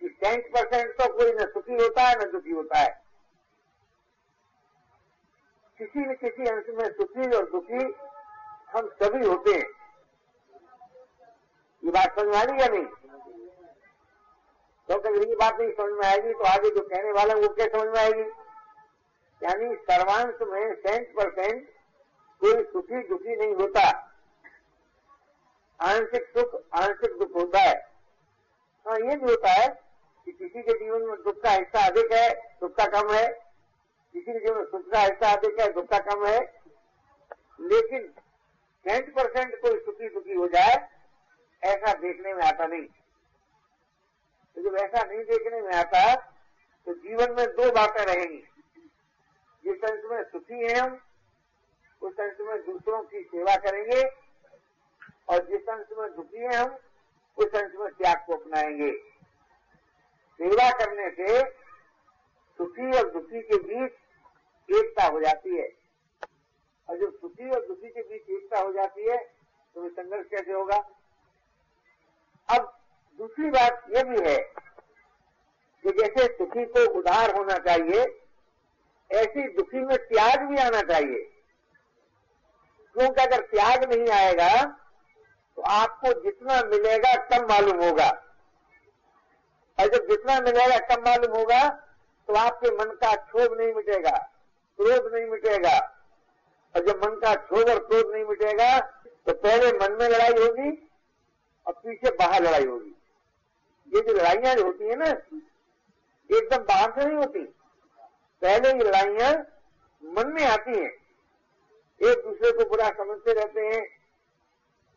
कि 0.00 0.18
सेंट 0.24 0.46
परसेंट 0.46 0.90
तो 0.90 1.16
कोई 1.16 1.32
न 1.32 1.38
सुखी 1.38 1.74
होता 1.74 2.02
है, 2.02 2.14
न 2.14 2.32
दुखी 2.32 2.50
होता 2.50 2.78
है। 2.78 2.99
किसी 5.80 6.00
न 6.00 6.14
किसी 6.14 6.46
अंश 6.48 6.64
में 6.68 6.88
सुखी 6.92 7.30
और 7.36 7.44
दुखी 7.50 7.84
हम 8.70 8.88
सभी 9.02 9.26
होते 9.26 9.50
हैं। 9.50 9.68
ये 11.82 11.90
बात 11.90 12.18
समझ 12.20 12.36
आ 12.36 12.42
रही 12.42 12.60
या 12.60 12.66
नहीं? 12.66 12.84
क्योंकि 14.88 15.08
अगर 15.08 15.28
ये 15.28 15.34
बात 15.34 15.60
नहीं 15.60 15.70
समझ 15.70 15.92
में 15.92 16.06
आएगी 16.06 16.32
तो 16.32 16.44
आगे 16.44 16.70
जो 16.70 16.88
कहने 16.88 17.12
वाला 17.12 17.34
वो 17.34 17.48
क्या 17.48 17.66
समझ 17.66 17.88
में 17.88 17.98
आएगी? 17.98 18.28
यानी 19.42 19.74
सर्वांश 19.74 20.42
में 20.42 20.74
सेंट 20.74 21.16
परसेंट 21.16 21.68
कोई 22.42 22.62
सुखी 22.62 23.08
दुखी 23.08 23.36
नहीं 23.36 23.54
होता। 23.54 23.88
आंशिक 25.80 26.24
सुख, 26.38 26.62
आंशिक 26.74 27.18
दुख 27.18 27.36
होता 27.36 27.58
है। 27.58 27.74
हाँ 28.86 28.96
ये 28.96 29.16
भी 29.16 29.30
होता 29.30 29.50
है 29.50 29.68
कि 30.24 30.32
किसी 30.32 30.62
के 30.62 30.72
जीवन 30.72 31.02
में 31.02 31.16
दुख 31.16 31.42
का 31.42 31.50
हिस्सा 31.50 31.86
अधिक 31.86 32.12
है 32.12 32.28
सुख 32.60 32.76
का 32.76 32.86
कम 32.86 33.14
है। 33.14 33.49
किसी 34.14 34.32
के 34.32 34.38
जीवन 34.38 34.90
का 34.90 35.00
हिस्सा 35.00 35.32
अधिक 35.32 35.60
है 35.60 35.72
दुख 35.72 35.88
कम 35.92 36.26
है। 36.26 36.40
लेकिन 37.60 38.06
सेंट 38.84 39.14
परसेंट 39.14 39.54
कोई 39.62 39.78
सुखी 39.78 40.08
दुखी 40.08 40.34
हो 40.34 40.48
जाए, 40.48 40.88
ऐसा 41.62 41.92
देखने 41.92 42.34
में 42.34 42.42
आता 42.42 42.66
नहीं। 42.66 42.86
तो 44.56 44.62
जब 44.62 44.76
ऐसा 44.76 45.02
नहीं 45.02 45.24
देखने 45.24 45.60
में 45.60 45.72
आता 45.72 46.14
तो 46.86 46.94
जीवन 46.94 47.32
में 47.32 47.46
दो 47.46 47.70
बातें 47.72 48.04
रहेंगी। 48.04 48.42
जिस 49.64 49.90
अंश 49.90 50.00
में 50.04 50.22
सुखी 50.24 50.60
है 50.60 50.74
हम, 50.74 51.00
उस 52.02 52.20
अंश 52.20 52.36
में 52.40 52.64
दूसरों 52.66 53.02
की 53.02 53.22
सेवा 53.22 53.56
करेंगे, 53.56 54.02
और 55.28 55.46
जिस 55.46 55.68
अंश 55.68 55.86
में 55.98 56.14
दुखी 56.16 56.38
है 56.38 56.54
हम, 56.54 56.76
उस 57.38 57.54
अंश 57.54 57.72
में 57.74 57.90
त्याग 57.90 58.16
को 58.26 58.34
अपनाएँगे। 58.34 58.92
सेवा 60.40 60.70
करने 60.70 61.10
से 61.10 61.42
सुखी 62.58 62.98
और 62.98 63.10
दुखी 63.10 63.42
के 63.42 63.56
बीच 63.56 63.92
एकता 64.70 65.06
हो 65.06 65.20
जाती 65.20 65.56
है। 65.56 65.68
और 66.88 66.98
जब 66.98 67.12
सुखी 67.12 67.50
और 67.50 67.66
दुखी 67.66 67.88
के 67.88 68.02
बीच 68.02 68.30
एकता 68.30 68.60
हो 68.60 68.72
जाती 68.72 69.08
है 69.08 69.16
तो 69.76 69.82
वे 69.82 69.88
संघर्ष 69.90 70.26
कैसे 70.28 70.52
होगा? 70.52 70.76
अब 72.48 72.72
दूसरी 73.18 73.50
बात 73.50 73.84
यह 73.90 74.02
भी 74.04 74.20
है 74.20 74.38
कि 75.84 75.90
जैसे 75.92 76.26
सुखी 76.28 76.64
को 76.66 76.84
उधार 76.98 77.34
होना 77.36 77.56
चाहिए, 77.60 78.00
ऐसी 79.10 79.46
दुखी 79.52 79.80
में 79.80 79.96
त्याग 79.98 80.42
भी 80.42 80.56
आना 80.58 80.80
चाहिए। 80.84 81.22
क्योंकि 82.94 83.22
अगर 83.22 83.40
त्याग 83.46 83.84
नहीं 83.84 84.08
आएगा 84.14 84.64
तो 85.58 85.62
आपको 85.70 86.12
जितना 86.22 86.60
मिलेगा 86.66 87.14
कम 87.28 87.46
मालूम 87.48 87.82
होगा। 87.84 88.08
और 89.78 89.88
जब 89.88 90.08
जितना 90.08 90.38
मिलेगा 90.40 90.78
कम 90.86 91.02
मालूम 91.02 91.36
होगा 91.36 91.68
तो 92.28 92.34
आपके 92.38 92.70
मन 92.74 92.90
का 92.96 93.14
क्षोभ 93.16 93.58
नहीं 93.58 93.72
मिटेगा। 93.74 94.16
क्रोध 94.80 95.12
नहीं 95.14 95.26
मिटेगा। 95.26 95.78
और 96.74 96.84
जब 96.86 97.04
मन 97.04 97.18
का 97.20 97.34
क्षोभ 97.36 97.68
और 97.70 97.78
क्रोध 97.86 98.12
नहीं 98.12 98.24
मिटेगा 98.24 98.78
तो 99.26 99.32
पहले 99.34 99.72
मन 99.78 99.96
में 100.00 100.08
लड़ाई 100.08 100.32
होगी 100.34 100.70
और 101.66 101.72
पीछे 101.76 102.10
बाहर 102.16 102.42
लड़ाई 102.42 102.64
होगी। 102.66 102.94
ये 103.88 104.00
जो 104.00 104.12
लड़ाइयाँ 104.12 104.54
होती 104.56 104.84
है 104.84 104.96
ना, 104.96 105.10
एकदम 106.30 106.62
बाहर 106.64 106.90
से 106.90 107.06
नहीं 107.06 107.16
होती। 107.16 107.42
पहले 108.42 108.68
ये 108.68 108.84
लड़ाइयाँ 108.84 109.32
मन 110.02 110.32
में 110.32 110.44
आती 110.44 110.78
हैं। 110.78 110.90
एक 112.00 112.22
दूसरे 112.24 112.52
को 112.52 112.68
बुरा 112.70 112.88
समझते 112.98 113.32
रहते 113.32 113.60
हैं, 113.62 113.82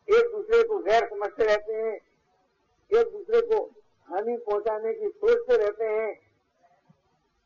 एक 0.08 0.30
दूसरे 0.32 0.62
को 0.62 0.78
गैर 0.80 1.08
समझते 1.08 1.44
रहते 1.44 1.72
हैं, 1.74 1.94
एक 2.90 3.06
दूसरे 3.08 3.40
को 3.42 3.62
हानि 4.08 4.36
पहुँचाने 4.46 4.92
की 4.94 5.08
सोचते 5.10 5.56
रहते 5.56 5.84
हैं। 5.86 6.14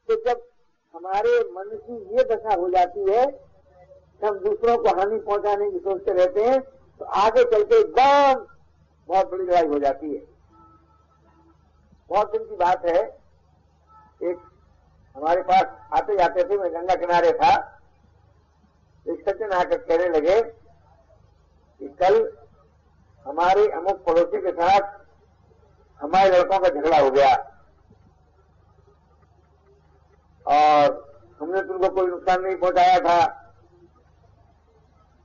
तो 0.08 0.16
जब 0.26 0.47
हमारे 0.94 1.38
मन 1.52 1.76
की 1.76 1.96
ये 2.16 2.24
दशा 2.26 2.54
हो 2.54 2.68
जाती 2.70 3.10
है 3.10 3.24
हम 4.22 4.38
दूसरों 4.40 4.76
को 4.78 4.96
हानि 4.98 5.18
पहुँचाने 5.20 5.70
की 5.70 5.78
सोचते 5.80 6.12
रहते 6.14 6.44
हैं 6.44 6.60
तो 7.00 7.04
आगे 7.16 7.44
चलते 7.46 7.78
एकदम 7.78 8.44
बहुत 9.08 9.30
बड़ी 9.30 9.44
लड़ाई 9.44 9.66
हो 9.66 9.78
जाती 9.78 10.14
है। 10.14 10.20
बहुत 12.10 12.32
दिन 12.32 12.44
की 12.44 12.56
बात 12.56 12.86
है, 12.86 13.00
एक 14.22 14.38
हमारे 15.16 15.42
पास 15.42 15.64
आते 15.92 16.16
जाते 16.16 16.44
थे, 16.44 16.56
मैं 16.58 16.72
गंगा 16.74 16.94
किनारे 16.96 17.32
था, 17.32 17.52
एक 19.06 19.28
सचिन 19.28 19.52
आकर 19.52 19.78
कहने 19.78 20.08
लगे 20.08 20.40
कि 20.42 21.88
कल 22.00 22.16
हमारे 23.26 23.66
अमुक 23.72 24.04
पड़ोसी 24.06 24.40
के 24.42 24.52
साथ 24.52 24.96
हमारे 26.00 26.30
लड़कों 26.30 26.58
का 26.58 26.68
झगड़ा 26.70 26.98
हो 26.98 27.10
गया। 27.10 27.34
और 30.48 31.08
हमने 31.40 31.60
तुमको 31.62 31.88
कोई 31.88 32.06
नुकसान 32.06 32.42
नहीं 32.42 32.56
पहुँचाया 32.56 32.98
था। 32.98 33.44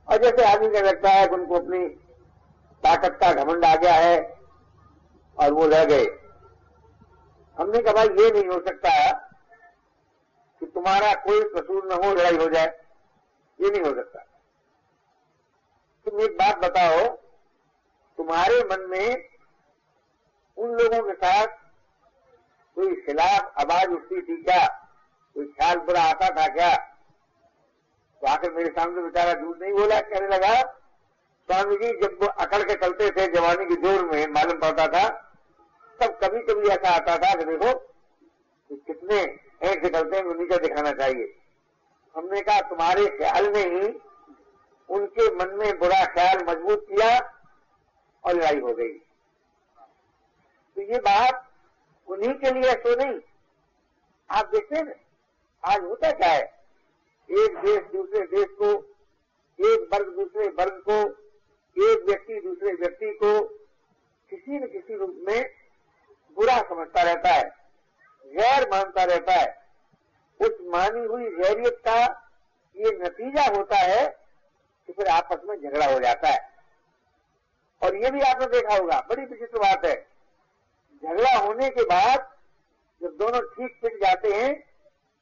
और 0.08 0.16
जैसे 0.16 0.52
आदमी 0.52 0.70
का 0.70 0.80
लगता 0.80 1.08
है 1.08 1.26
कि 1.26 1.34
उनको 1.34 1.54
अपनी 1.54 1.88
ताकत 2.84 3.18
का 3.20 3.32
घमंड 3.32 3.64
आ 3.64 3.76
गया 3.76 3.94
है 3.94 4.38
और 5.38 5.52
वो 5.52 5.66
रह 5.66 5.84
गए। 5.84 6.06
हमने 7.58 7.82
कहा, 7.82 7.92
भाई, 7.92 8.06
ये 8.06 8.30
नहीं 8.30 8.46
हो 8.46 8.58
सकता 8.60 9.12
कि 10.60 10.66
तुम्हारा 10.66 11.14
कोई 11.14 11.42
कसूर 11.42 11.86
न 11.86 12.04
हो, 12.04 12.14
लड़ाई 12.14 12.36
हो 12.36 12.48
जाए। 12.48 12.66
ये 13.60 13.70
नहीं 13.70 13.80
हो 13.80 13.94
सकता। 13.94 14.18
तुम 16.04 16.20
एक 16.20 16.32
बात 16.32 16.58
बताओ, 16.58 17.16
तुम्हारे 18.18 18.64
मन 18.64 18.86
में 18.90 19.28
उन 20.56 20.70
लोगों 20.70 21.02
के 21.06 21.12
साथ 21.12 21.46
कोई 22.74 22.94
खिलाफ 22.94 23.54
आवाज़ 23.58 23.90
उठती 23.90 24.22
थी 24.22 24.42
क्या? 24.42 24.83
कोई 25.36 25.46
ख्याल 25.46 25.78
बुरा 25.78 26.02
आता 26.02 26.28
था 26.30 26.46
क्या? 26.48 26.74
तो 28.22 28.26
आखिर 28.26 28.52
मेरे 28.52 28.68
सामने 28.70 29.02
बेचारा 29.02 29.32
झूठ 29.34 29.60
नहीं 29.60 29.72
बोला, 29.72 30.00
कहने 30.00 30.28
लगा, 30.28 30.54
स्वामी 31.48 31.76
जी, 31.76 31.92
जब 32.00 32.24
अकड़ 32.28 32.62
के 32.62 32.74
चलते 32.74 33.10
थे 33.10 33.26
जवानी 33.32 33.66
की 33.66 33.74
ज़ोर 33.82 34.04
में, 34.04 34.26
मालूम 34.26 34.60
पड़ता 34.60 34.86
था, 34.86 35.08
तब 35.98 36.18
कभी 36.22 36.40
कभी 36.42 36.68
ऐसा 36.68 36.90
आता 36.90 37.16
था 37.18 37.34
कि 37.34 37.44
देखो, 37.44 37.72
कि 38.70 38.76
कितने 38.86 39.20
से 39.64 39.88
चलते 39.88 40.16
हैं 40.16 40.34
नीचे 40.34 40.58
दिखाना 40.58 40.92
चाहिए। 40.92 41.34
हमने 42.14 42.40
कहा, 42.40 42.60
तुम्हारे 42.60 43.06
ख्याल 43.18 43.52
ने 43.52 43.62
ही 43.64 43.86
उनके 44.88 45.30
मन 45.34 45.54
में 45.58 45.78
बुरा 45.78 46.04
ख्याल 46.06 46.44
मज़बूत 46.48 46.86
किया 46.88 47.18
और 48.24 48.34
लड़ाई 48.34 48.58
हो 48.60 48.74
गई। 48.74 48.92
तो 50.76 50.82
ये 50.82 50.98
बात 51.00 51.46
उन्हीं 52.08 52.34
के 52.34 52.50
लिए 52.50 52.72
तो 52.74 52.94
नहीं। 52.94 53.18
आप 54.30 54.48
देखते 54.48 54.76
हैं 54.76 55.03
आज 55.66 55.82
होता 55.82 56.10
क्या 56.12 56.28
है? 56.28 56.42
एक 57.30 57.56
देश 57.58 57.82
दूसरे 57.82 58.26
देश 58.26 58.46
को, 58.62 58.70
एक 59.58 59.88
वर्ग 59.92 60.08
दूसरे 60.08 60.48
वर्ग 60.48 60.82
को, 60.88 60.96
एक 61.76 62.04
व्यक्ति 62.06 62.40
दूसरे 62.40 62.72
व्यक्ति 62.72 63.10
को 63.12 63.42
किसी 64.30 64.58
न 64.58 64.66
किसी 64.66 64.96
रूप 64.96 65.24
में 65.28 65.50
बुरा 66.36 66.58
समझता 66.58 67.02
रहता 67.02 67.28
है, 67.28 67.44
गैर 68.26 68.68
मानता 68.70 69.04
रहता 69.04 69.32
है। 69.32 69.64
उस 70.40 70.50
मानी 70.62 71.04
हुई 71.04 71.24
गैरियत 71.24 71.82
का 71.88 71.96
ये 72.76 72.90
नतीजा 72.92 73.56
होता 73.56 73.76
है 73.76 74.06
कि 74.86 74.92
फिर 74.92 75.06
आपस 75.06 75.40
में 75.44 75.56
झगड़ा 75.60 75.86
हो 75.86 76.00
जाता 76.00 76.28
है। 76.28 76.38
और 77.82 77.96
ये 77.96 78.10
भी 78.10 78.20
आपने 78.20 78.46
देखा 78.46 78.76
होगा, 78.76 79.00
बड़ी 79.00 79.24
विचित्र 79.24 79.58
बात 79.58 79.84
है। 79.84 80.06
झगड़ा 81.04 81.36
होने 81.38 81.70
के 81.70 81.82
बाद 81.82 82.30
जब 83.02 83.16
दोनों 83.16 83.40
ठीक 83.40 83.78
पिट 83.82 83.96
जाते 83.96 84.28
हैं 84.28 84.73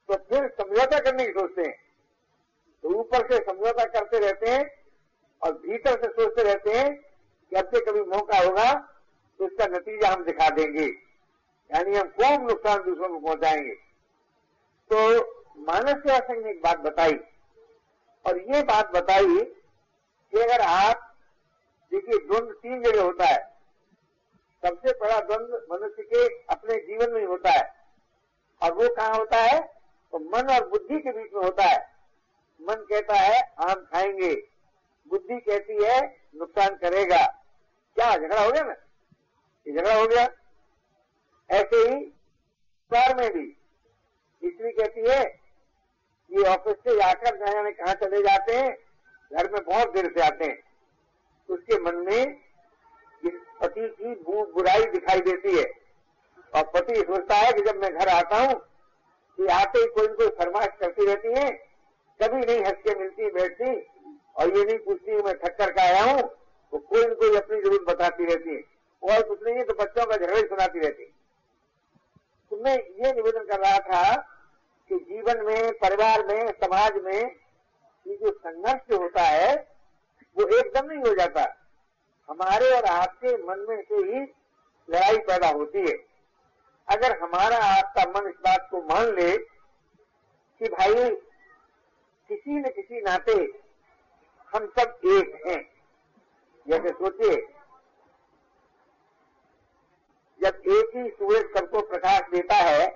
तो 0.09 0.15
फिर 0.15 0.49
समझौता 0.49 0.99
करने 0.99 1.27
की 1.27 1.33
सोचते 1.33 1.63
हैं। 1.63 1.79
तो 2.83 2.89
ऊपर 2.89 3.29
से 3.29 3.39
समझौता 3.39 3.85
करते 3.85 4.19
रहते 4.19 4.51
हैं 4.51 4.85
और 5.43 5.53
भीतर 5.53 6.03
से 6.03 6.09
सोचते 6.09 6.43
रहते 6.43 6.71
हैं 6.71 6.97
कि 7.51 7.57
अब 7.57 7.67
से 7.67 7.81
कभी 7.81 8.01
मौका 8.01 8.39
होगा 8.39 8.73
तो 9.39 9.47
इसका 9.47 9.67
नतीजा 9.67 10.09
हम 10.09 10.25
दिखा 10.25 10.51
देंगे। 10.51 10.87
यानी 11.75 11.97
हम 11.97 12.09
खूब 12.09 12.49
नुकसान 12.49 12.83
दूसरों 12.83 13.09
को 13.09 13.19
पहुंचाएँगे। 13.19 13.75
तो 14.93 15.21
मानस 15.59 15.97
सेवा 15.97 16.19
संघ 16.19 16.45
ने 16.45 16.51
एक 16.51 16.63
बात 16.63 16.79
बताई। 16.79 17.15
और 18.27 18.39
ये 18.39 18.63
बात 18.63 18.91
बताई 18.91 19.41
कि 20.33 20.39
अगर 20.39 20.61
आप, 20.61 21.17
देखिए, 21.91 22.19
द्वंद 22.27 22.53
तीन 22.53 22.83
जगह 22.83 23.03
होता 23.03 23.25
है। 23.25 23.53
सबसे 24.65 24.93
बड़ा 24.93 25.21
द्वंद 25.21 25.67
मनुष्य 25.73 26.03
के 26.03 26.29
अपने 26.29 26.75
जीवन 26.75 27.13
में 27.13 27.27
होता 27.27 27.51
है। 27.51 27.75
और 28.63 28.73
वो 28.73 28.89
कहाँ 28.89 29.15
होता 29.15 29.37
है? 29.37 29.82
तो 30.13 30.19
मन 30.19 30.55
और 30.55 30.69
बुद्धि 30.69 31.01
के 31.01 31.13
बीच 31.13 31.33
में 31.33 31.43
होता 31.43 31.65
है। 31.65 31.89
मन 32.63 32.75
कहता 32.75 33.15
है, 33.15 33.55
आम 33.59 33.75
खाएँगे। 33.75 34.49
बुद्धि 35.09 35.41
कहती 35.41 35.85
है, 35.85 36.17
नुकसान 36.37 36.69
करेगा। 36.69 37.27
क्या, 37.95 38.17
झगड़ा 38.17 38.45
हो 38.45 38.53
गया 38.53 38.63
ना? 38.63 38.75
ये 39.67 39.73
झगड़ा 39.73 39.95
हो 39.95 40.07
गया। 40.07 40.29
ऐसे 41.51 41.77
ही 41.77 42.13
स्वर 42.93 43.17
में 43.17 43.33
भी 43.33 43.57
स्त्री 44.45 44.73
कहती 44.73 45.01
है 45.01 45.43
ये 46.31 46.43
ऑफ़िस 46.43 46.75
से 46.75 46.97
जाकर 46.97 47.43
न 47.43 47.53
जाने 47.53 47.73
कहा 47.73 47.95
चले 47.95 48.23
जाते 48.23 48.57
हैं, 48.57 48.77
घर 49.33 49.53
में 49.53 49.65
बहुत 49.65 49.93
देर 49.93 50.13
से 50.15 50.21
आते 50.21 50.45
हैं। 50.45 50.63
उसके 51.51 51.81
मन 51.81 51.97
में 51.97 52.41
इस 53.25 53.33
पति 53.61 53.89
की 53.89 54.15
बुराई 54.53 54.85
दिखाई 54.85 55.21
देती 55.21 55.59
है। 55.59 55.71
और 56.55 56.71
पति 56.75 56.95
सोचता 56.95 57.35
है 57.35 57.53
कि 57.53 57.61
जब 57.61 57.77
मैं 57.77 57.95
घर 57.95 58.09
आता 58.09 58.37
हूँ 58.37 58.72
कि 59.39 59.47
आते 59.53 59.79
ही 59.79 59.87
कोई 59.89 60.09
कोई 60.09 60.29
फरमाइश 60.39 60.73
करती 60.81 61.07
रहती 61.07 61.33
है, 61.33 61.49
कभी 62.21 62.39
नहीं 62.39 62.65
हंस 62.65 62.83
के 62.85 62.99
मिलती, 62.99 63.31
बैठती, 63.31 63.71
और 64.37 64.57
ये 64.57 64.65
नहीं 64.65 64.79
पूछती 64.79 65.23
मैं 65.23 65.35
थक 65.39 65.57
कर 65.59 65.79
आया 65.81 66.03
हूँ, 66.03 66.21
वो 66.73 66.79
कोई 66.81 67.03
न 67.03 67.15
कोई 67.15 67.37
अपनी 67.37 67.61
ज़रूरत 67.61 67.89
बताती 67.89 68.25
रहती 68.25 68.55
है। 68.55 68.61
और 69.03 69.23
कुछ 69.29 69.43
नहीं 69.43 69.55
है 69.57 69.65
तो 69.65 69.75
बच्चों 69.75 70.05
का 70.07 70.17
झगड़े 70.17 70.41
सुनाती 70.41 70.79
रहती 70.79 71.05
तो 72.51 72.57
मैं 72.57 72.75
ये 72.75 73.13
निवेदन 73.13 73.45
कर 73.47 73.61
रहा 73.61 73.79
था 73.81 74.15
कि 74.91 74.97
जीवन 74.97 75.45
में, 75.45 75.73
परिवार 75.75 76.25
में, 76.27 76.51
समाज 76.55 76.97
में 77.05 77.21
ये 78.07 78.17
जो 78.17 78.31
संघर्ष 78.31 78.93
होता 78.93 79.23
है, 79.23 79.55
वो 80.37 80.47
एकदम 80.49 80.87
नहीं 80.87 80.99
हो 81.01 81.15
जाता। 81.15 81.43
हमारे 82.29 82.71
और 82.71 82.85
आपके 82.87 83.33
मन 83.45 83.65
में 83.69 83.83
से 83.83 83.95
ही 83.97 84.21
लड़ाई 84.89 85.19
पैदा 85.27 85.49
होती 85.51 85.79
है। 85.81 85.95
अगर 86.89 87.19
हमारा 87.19 87.57
आपका 87.69 88.03
मन 88.11 88.29
इस 88.29 88.35
बात 88.45 88.67
को 88.71 88.81
मान 88.85 89.15
ले 89.17 89.37
कि 89.37 90.69
भाई, 90.69 91.11
किसी 92.31 92.59
न 92.59 92.71
किसी 92.71 93.01
नाते 93.01 93.33
हम 94.53 94.67
सब 94.79 95.01
एक 95.09 95.41
हैं। 95.47 95.61
जैसे 96.67 96.91
सोचिए, 96.91 97.37
जब 100.41 100.63
एक 100.69 100.97
ही 100.97 101.09
सूरज 101.11 101.57
सबको 101.57 101.81
प्रकाश 101.87 102.21
देता 102.31 102.55
है 102.57 102.87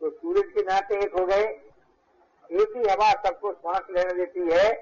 तो 0.00 0.10
सूरज 0.10 0.52
के 0.54 0.62
नाते 0.62 0.96
एक 0.96 1.14
हो 1.14 1.24
गए। 1.26 1.44
एक 1.44 2.76
ही 2.76 2.82
हवा 2.82 3.10
सबको 3.24 3.52
श्वास 3.52 3.86
लेने 3.90 4.12
देती 4.14 4.48
है 4.52 4.72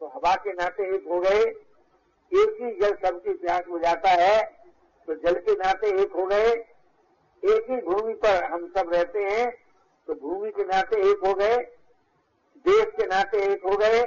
तो 0.00 0.06
हवा 0.06 0.34
के 0.36 0.52
नाते 0.52 0.88
एक 0.94 1.08
हो 1.08 1.20
गए। 1.20 1.40
एक 1.40 2.56
ही 2.60 2.70
जल 2.80 2.94
सबकी 3.04 3.32
प्यास 3.34 3.66
बुझाता 3.68 4.10
है 4.20 4.42
तो 5.08 5.14
जल 5.16 5.38
के 5.40 5.52
नाते 5.54 5.90
एक 6.02 6.12
हो 6.12 6.26
गए। 6.26 6.54
एक 7.44 7.70
ही 7.70 7.76
भूमि 7.86 8.12
पर 8.14 8.44
हम 8.44 8.66
सब 8.76 8.92
रहते 8.92 9.22
हैं 9.22 9.50
तो 10.08 10.14
भूमि 10.16 10.50
के 10.50 10.64
नाते 10.64 11.00
एक 11.10 11.26
हो 11.26 11.32
गए, 11.34 11.56
देश 12.64 12.84
के 12.96 13.06
नाते 13.06 13.38
एक 13.44 13.64
हो 13.64 13.76
गए, 13.76 14.00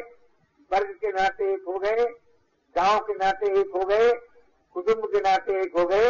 वर्ग 0.72 0.94
के 1.02 1.12
नाते 1.12 1.52
एक 1.54 1.64
हो 1.68 1.78
गए, 1.80 2.06
गाँव 2.76 3.00
के 3.00 3.14
नाते 3.16 3.52
एक 3.60 3.72
हो 3.76 3.86
गए, 3.86 4.12
कुटुंब 4.76 5.06
के 5.06 5.20
नाते 5.20 5.60
एक 5.62 5.78
हो 5.78 5.86
गए। 5.86 6.10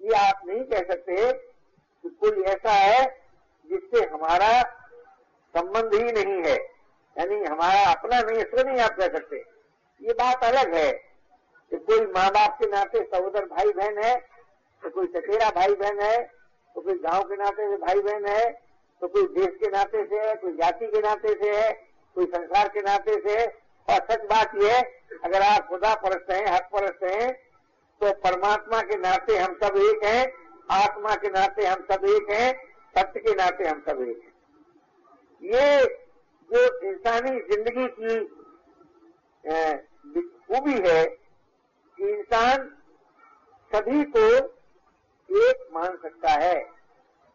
ये 0.00 0.12
आप 0.18 0.40
नहीं 0.46 0.64
कह 0.64 0.82
सकते 0.88 1.32
कि 1.32 2.08
कोई 2.20 2.42
ऐसा 2.44 2.72
है 2.72 3.04
जिससे 3.66 4.04
हमारा 4.06 4.50
संबंध 5.54 5.94
ही 5.94 6.12
नहीं 6.12 6.42
है। 6.42 6.56
यानी 7.16 7.42
हमारा 7.44 7.82
अपना 7.90 8.20
नहीं, 8.20 8.38
इसको 8.38 8.62
नहीं 8.62 8.80
आप 8.80 8.96
कह 8.98 9.08
सकते। 9.08 9.36
ये 10.00 10.12
बात 10.14 10.44
अलग 10.44 10.74
है 10.74 10.90
कि 11.72 11.76
कोई 11.78 12.00
माँ 12.06 12.28
बाप 12.30 12.58
के 12.58 12.66
नाते 12.70 13.02
सहोदर 13.04 13.44
भाई 13.46 13.72
बहन 13.72 14.02
है 14.04 14.14
तो 14.82 14.90
कोई 14.90 15.06
सचेरा 15.06 15.48
भाई 15.50 15.74
बहन 15.74 16.00
है 16.00 16.16
तो 16.76 16.80
कोई 16.80 16.94
गाँव 17.00 17.22
के 17.22 17.36
नाते 17.36 17.68
से 17.68 17.76
भाई 17.78 18.00
बहन 18.00 18.26
है 18.26 18.50
तो 19.02 19.08
कोई 19.08 19.22
देश 19.34 19.56
के 19.60 19.68
नाते 19.70 20.04
से 20.04 20.16
है, 20.18 20.34
कोई 20.34 20.52
जाति 20.54 20.86
के 20.86 21.00
नाते 21.00 21.32
से 21.34 21.50
है, 21.52 21.72
कोई 22.16 22.26
संसार 22.26 22.68
के 22.68 22.80
नाते 22.82 23.14
से 23.20 23.38
है। 23.38 23.46
और 23.88 23.98
सच 24.06 24.24
बात 24.30 24.54
यह 24.54 24.74
है, 24.74 24.82
अगर 25.24 25.42
आप 25.42 25.66
खुदा 25.68 25.94
परस्त 25.96 26.30
हैं, 26.30 26.46
हक 26.46 26.68
परस्त 26.72 27.02
हैं 27.04 27.32
तो 28.00 28.12
परमात्मा 28.22 28.80
के 28.82 28.96
नाते 28.98 29.36
हम 29.36 29.54
सब 29.62 29.76
एक 29.80 30.04
हैं, 30.04 30.32
आत्मा 30.72 31.14
के 31.14 31.28
नाते 31.30 31.66
हम 31.66 31.84
सब 31.90 32.04
एक 32.06 32.30
हैं, 32.30 32.52
सत्य 32.94 33.20
के 33.20 33.34
नाते 33.34 33.68
हम 33.68 33.82
सब 33.88 34.00
एक 34.02 34.20
हैं। 34.22 34.32
ये 35.42 35.84
जो 36.50 36.88
इंसानी 36.88 37.30
ज़िंदगी 37.50 37.86
की 38.00 38.14
खूबी 40.48 40.78
है 40.88 41.04
कि 41.04 42.08
इंसान 42.08 42.68
सभी 43.70 44.02
को 44.16 44.26
एक 45.28 45.68
मान 45.72 45.96
सकता 45.96 46.30
है। 46.30 46.56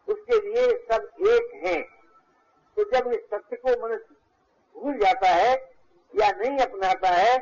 उसके 0.08 0.38
लिए 0.40 0.68
सब 0.92 1.08
एक 1.28 1.50
हैं। 1.66 1.82
तो 2.76 2.84
जब 2.84 3.12
इस 3.12 3.20
सत्य 3.20 3.56
को 3.56 3.86
मनुष्य 3.86 4.14
भूल 4.76 4.98
जाता 4.98 5.28
है 5.28 5.52
या 6.14 6.30
नहीं 6.30 6.58
अपनाता 6.58 7.08
है 7.08 7.36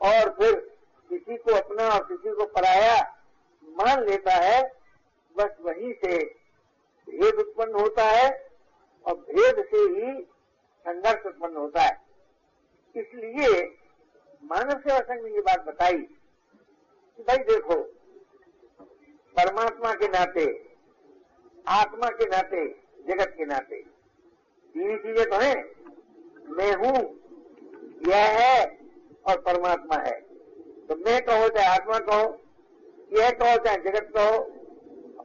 और 0.00 0.30
फिर 0.30 0.54
किसी 1.10 1.36
को 1.36 1.54
अपना 1.54 1.88
और 1.88 2.04
किसी 2.04 2.34
को 2.34 2.44
पराया 2.46 2.96
मान 3.62 4.04
लेता 4.04 4.34
है, 4.34 4.62
बस 5.36 5.56
वहीं 5.60 5.92
से 5.92 6.16
भेद 7.08 7.34
उत्पन्न 7.34 7.74
होता 7.74 8.04
है 8.04 8.50
और 9.06 9.14
भेद 9.14 9.64
से 9.64 9.78
ही 9.78 10.12
संघर्ष 10.84 11.26
उत्पन्न 11.26 11.56
होता 11.56 11.82
है। 11.82 12.00
इसलिए 12.96 13.76
मानव 14.42 14.78
सेवा 14.78 14.98
संघ 14.98 15.24
ने 15.24 15.30
ये 15.30 15.40
बात 15.40 15.64
बताई 15.64 15.98
कि 17.18 17.22
भाई 17.22 17.36
देखो 17.36 17.74
परमात्मा 19.36 19.92
के 19.92 20.08
नाते, 20.08 20.68
आत्मा 21.68 22.08
के 22.08 22.24
नाते, 22.24 22.68
जगत 23.08 23.34
के 23.36 23.44
नाते। 23.44 23.82
तीन 24.74 24.96
चीज़ें 24.98 25.30
तो 25.30 25.36
हैं। 25.36 25.64
मैं 26.48 26.74
हूँ, 26.74 27.20
यह 28.08 28.24
है 28.24 28.78
और 29.26 29.40
परमात्मा 29.40 29.96
है। 29.96 30.20
तो 30.88 30.96
मैं 30.96 31.24
कहो, 31.24 31.48
चाहे 31.48 31.66
आत्मा 31.66 31.98
कहो, 31.98 32.40
यह 33.12 33.30
कहो, 33.30 33.64
चाहे 33.64 33.76
जगत 33.76 34.12
कहो, 34.16 34.40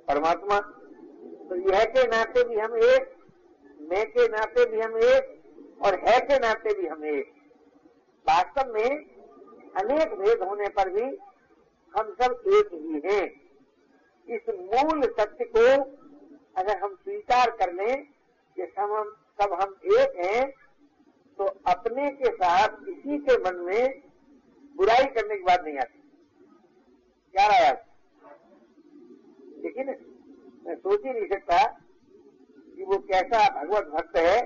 परमात्मा। 0.07 0.59
तो 1.49 1.55
यह 1.55 1.83
के 1.83 2.07
नाते 2.07 2.43
भी 2.43 2.55
हम 2.55 2.75
एक, 2.77 3.15
मैं 3.91 4.11
के 4.11 4.27
नाते 4.27 4.65
भी 4.65 4.81
हम 4.81 4.97
एक, 4.97 5.39
और 5.81 5.95
है 5.95 6.19
के 6.19 6.39
नाते 6.39 6.81
भी 6.81 6.87
हम 6.87 7.05
एक। 7.05 7.33
वास्तव 8.25 8.73
में 8.73 8.89
अनेक 9.75 10.13
भेद 10.13 10.41
होने 10.41 10.67
पर 10.67 10.89
भी 10.89 11.17
हम 11.93 12.15
सब 12.21 12.43
एक 12.47 12.69
ही 12.73 13.13
हैं। 13.13 13.42
इस 14.27 14.49
मूल 14.49 15.01
सत्य 15.19 15.45
को 15.55 15.67
अगर 16.55 16.77
हम 16.77 16.95
स्वीकार 16.95 17.49
कर 17.51 17.73
लें 17.73 18.03
कि 18.57 18.65
सब 18.67 18.91
हम 18.91 19.15
सब 19.41 19.53
हम 19.61 19.75
एक 19.93 20.15
हैं 20.25 20.43
तो 21.39 21.45
अपने 21.67 22.09
के 22.11 22.31
साथ 22.31 22.75
किसी 22.85 23.17
के 23.19 23.37
मन 23.39 23.55
में 23.65 24.01
बुराई 24.75 25.05
करने 25.15 25.35
की 25.35 25.43
बात 25.43 25.63
नहीं 25.63 25.77
आती। 25.77 25.99
क्या 27.33 27.47
रहा 27.47 27.71
लेकिन 29.63 29.87
मैं 30.65 30.75
सोच 30.75 31.05
ही 31.05 31.13
नहीं 31.13 31.27
सकता 31.29 31.63
कि 32.75 32.83
वो 32.83 32.97
कैसा 33.11 33.39
भगवत 33.55 33.87
भक्त 33.87 34.17
है, 34.17 34.41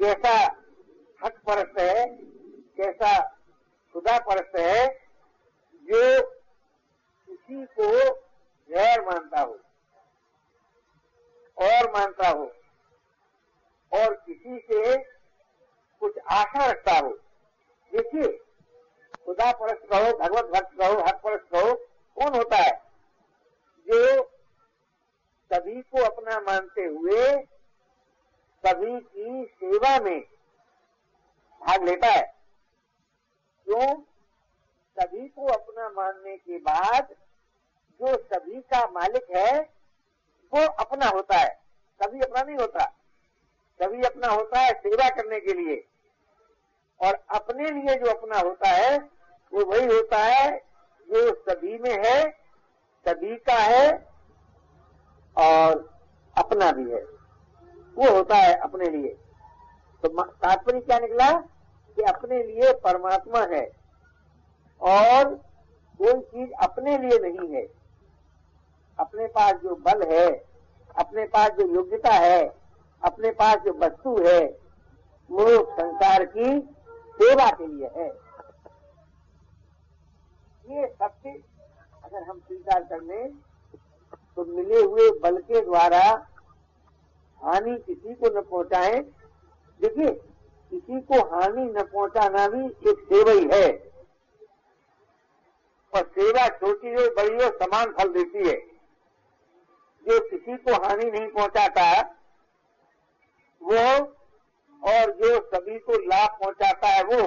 कैसा 0.00 0.34
हक 1.20 1.38
परस्त 1.46 1.78
है, 1.78 2.06
कैसा 2.76 3.12
खुदा 3.94 4.18
परस्त 4.28 4.56
है, 4.58 4.86
जो 5.84 6.20
किसी 7.28 7.64
को 7.78 7.88
गैर 8.70 9.00
मानता 9.04 9.40
हो, 9.40 9.52
और 11.58 11.90
मानता 11.90 12.28
हो, 12.28 12.44
और 13.92 14.14
किसी 14.14 14.58
से 14.58 14.96
कुछ 16.00 16.18
आशा 16.30 16.70
रखता 16.70 16.98
हो, 16.98 17.10
देखिए, 17.92 18.38
खुदा 19.24 19.52
परस्त 19.52 19.82
कहो 19.90 20.18
भगवत 20.18 20.44
भक्त 20.44 20.78
कहो 20.78 21.00
हक 21.00 21.20
परस्त 21.24 21.44
कहो 21.52 21.74
कौन 22.16 22.34
होता 22.34 22.56
है? 22.56 22.72
जो 23.88 24.22
सभी 25.52 25.80
को 25.82 26.04
अपना 26.04 26.38
मानते 26.40 26.84
हुए 26.84 27.24
सभी 28.64 29.00
की 29.00 29.44
सेवा 29.54 29.98
में 30.00 30.20
भाग 31.62 31.82
लेता 31.82 32.06
है। 32.06 32.22
क्यों? 33.66 34.02
सभी 34.96 35.28
को 35.28 35.46
अपना 35.46 35.88
मानने 35.88 36.36
के 36.36 36.58
बाद 36.58 37.14
जो 38.02 38.16
सभी 38.16 38.60
का 38.60 38.86
मालिक 38.86 39.36
है, 39.36 39.60
वो 40.54 40.66
अपना 40.66 41.06
होता 41.06 41.36
है। 41.36 41.60
कभी 42.02 42.20
अपना 42.20 42.42
नहीं 42.42 42.56
होता। 42.56 42.84
कभी 43.82 44.02
अपना 44.02 44.28
होता 44.28 44.60
है 44.60 44.72
सेवा 44.72 45.08
करने 45.08 45.40
के 45.40 45.52
लिए। 45.52 45.88
और 47.00 47.14
अपने 47.14 47.70
लिए 47.70 47.94
जो 47.94 48.10
अपना 48.10 48.38
होता 48.38 48.68
है, 48.68 48.98
वो 49.52 49.64
वही 49.64 49.86
होता 49.86 50.18
है 50.18 50.58
जो 51.10 51.34
सभी 51.34 51.78
में 51.78 52.06
है, 52.06 52.30
सभी 53.08 53.36
का 53.36 53.54
है 53.54 54.08
और 55.36 55.98
अपना 56.38 56.72
भी 56.72 56.90
है। 56.90 57.02
वो 57.94 58.16
होता 58.16 58.36
है 58.36 58.54
अपने 58.54 58.84
लिए। 58.84 59.14
तो 60.02 60.22
तात्पर्य 60.22 60.80
क्या 60.80 60.98
निकला? 60.98 61.32
कि 61.96 62.02
अपने 62.02 62.42
लिए 62.42 62.72
परमात्मा 62.72 63.40
है 63.40 63.70
और 64.80 65.34
कोई 66.02 66.20
चीज़ 66.20 66.50
अपने 66.52 66.98
लिए 66.98 67.18
नहीं 67.18 67.54
है। 67.54 67.81
अपने 68.98 69.26
पास 69.26 69.52
जो 69.54 69.74
बल 69.76 70.02
है, 70.12 70.28
अपने 70.96 71.24
पास 71.26 71.50
जो 71.50 71.66
योग्यता 71.74 72.12
है, 72.14 72.42
अपने 73.02 73.30
पास 73.30 73.56
जो 73.56 73.72
वस्तु 73.72 74.16
है, 74.26 74.40
वो 75.30 75.46
संसार 75.72 76.24
की 76.24 76.60
सेवा 77.16 77.50
के 77.50 77.66
लिए 77.66 77.88
है। 77.96 78.08
ये 80.66 80.86
सत्य 80.86 81.30
अगर 82.04 82.22
हम 82.22 82.38
स्वीकार 82.38 82.82
कर 82.84 83.00
लें 83.02 83.32
तो 84.36 84.44
मिले 84.44 84.82
हुए 84.82 85.10
बल 85.22 85.36
के 85.38 85.60
द्वारा 85.60 86.00
हानि 87.40 87.76
किसी 87.76 88.14
को 88.14 88.38
न 88.38 88.42
पहुँचाए। 88.42 89.00
देखिए, 89.80 90.10
किसी 90.72 91.00
को 91.00 91.20
हानि 91.30 91.64
न 91.64 91.82
पहुंचाना 91.82 92.46
भी 92.48 92.90
एक 92.90 93.00
सेवा 93.08 93.32
ही 93.32 93.48
है। 93.52 93.70
और 95.92 96.02
सेवा 96.18 96.46
छोटी 96.48 96.92
हो, 96.92 97.08
बड़ी 97.16 97.34
हो, 97.34 97.50
समान 97.58 97.92
फल 97.92 98.12
देती 98.12 98.48
है। 98.48 98.71
जो 100.08 100.28
किसी 100.28 100.56
को 100.56 100.72
हानि 100.84 101.10
नहीं 101.10 101.28
पहुंचाता 101.28 102.14
वो 103.62 103.78
और 104.82 105.10
जो 105.10 105.50
सभी 105.54 105.78
को 105.78 105.92
लाभ 105.92 106.30
पहुंचाता 106.30 106.88
है 106.88 107.02
वो, 107.04 107.20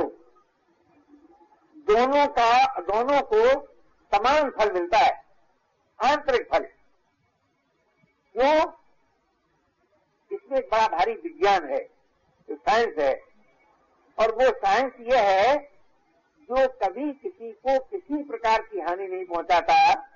दोनों 1.78 2.28
का, 2.28 2.82
दोनों 2.82 3.22
को 3.22 3.68
समान 4.14 4.50
फल 4.50 4.72
मिलता 4.72 4.98
है, 4.98 5.24
आंतरिक 6.04 6.48
फल। 6.52 6.60
क्यों? 8.36 8.72
इसमें 10.32 10.58
एक 10.58 10.70
बड़ा 10.72 10.88
भारी 10.88 11.14
विज्ञान 11.14 11.70
है 11.70 11.80
जो 12.50 12.56
साइंस 12.56 12.98
है। 12.98 13.24
और 14.20 14.36
वो 14.36 14.52
साइंस 14.52 14.94
ये 15.00 15.18
है, 15.18 15.58
जो 16.42 16.68
कभी 16.68 17.14
किसी 17.14 17.52
को 17.52 17.80
किसी 17.80 18.24
प्रकार 18.24 18.62
की 18.62 18.80
हानि 18.80 19.08
नहीं 19.08 19.26
पहुंचाता 19.26 20.12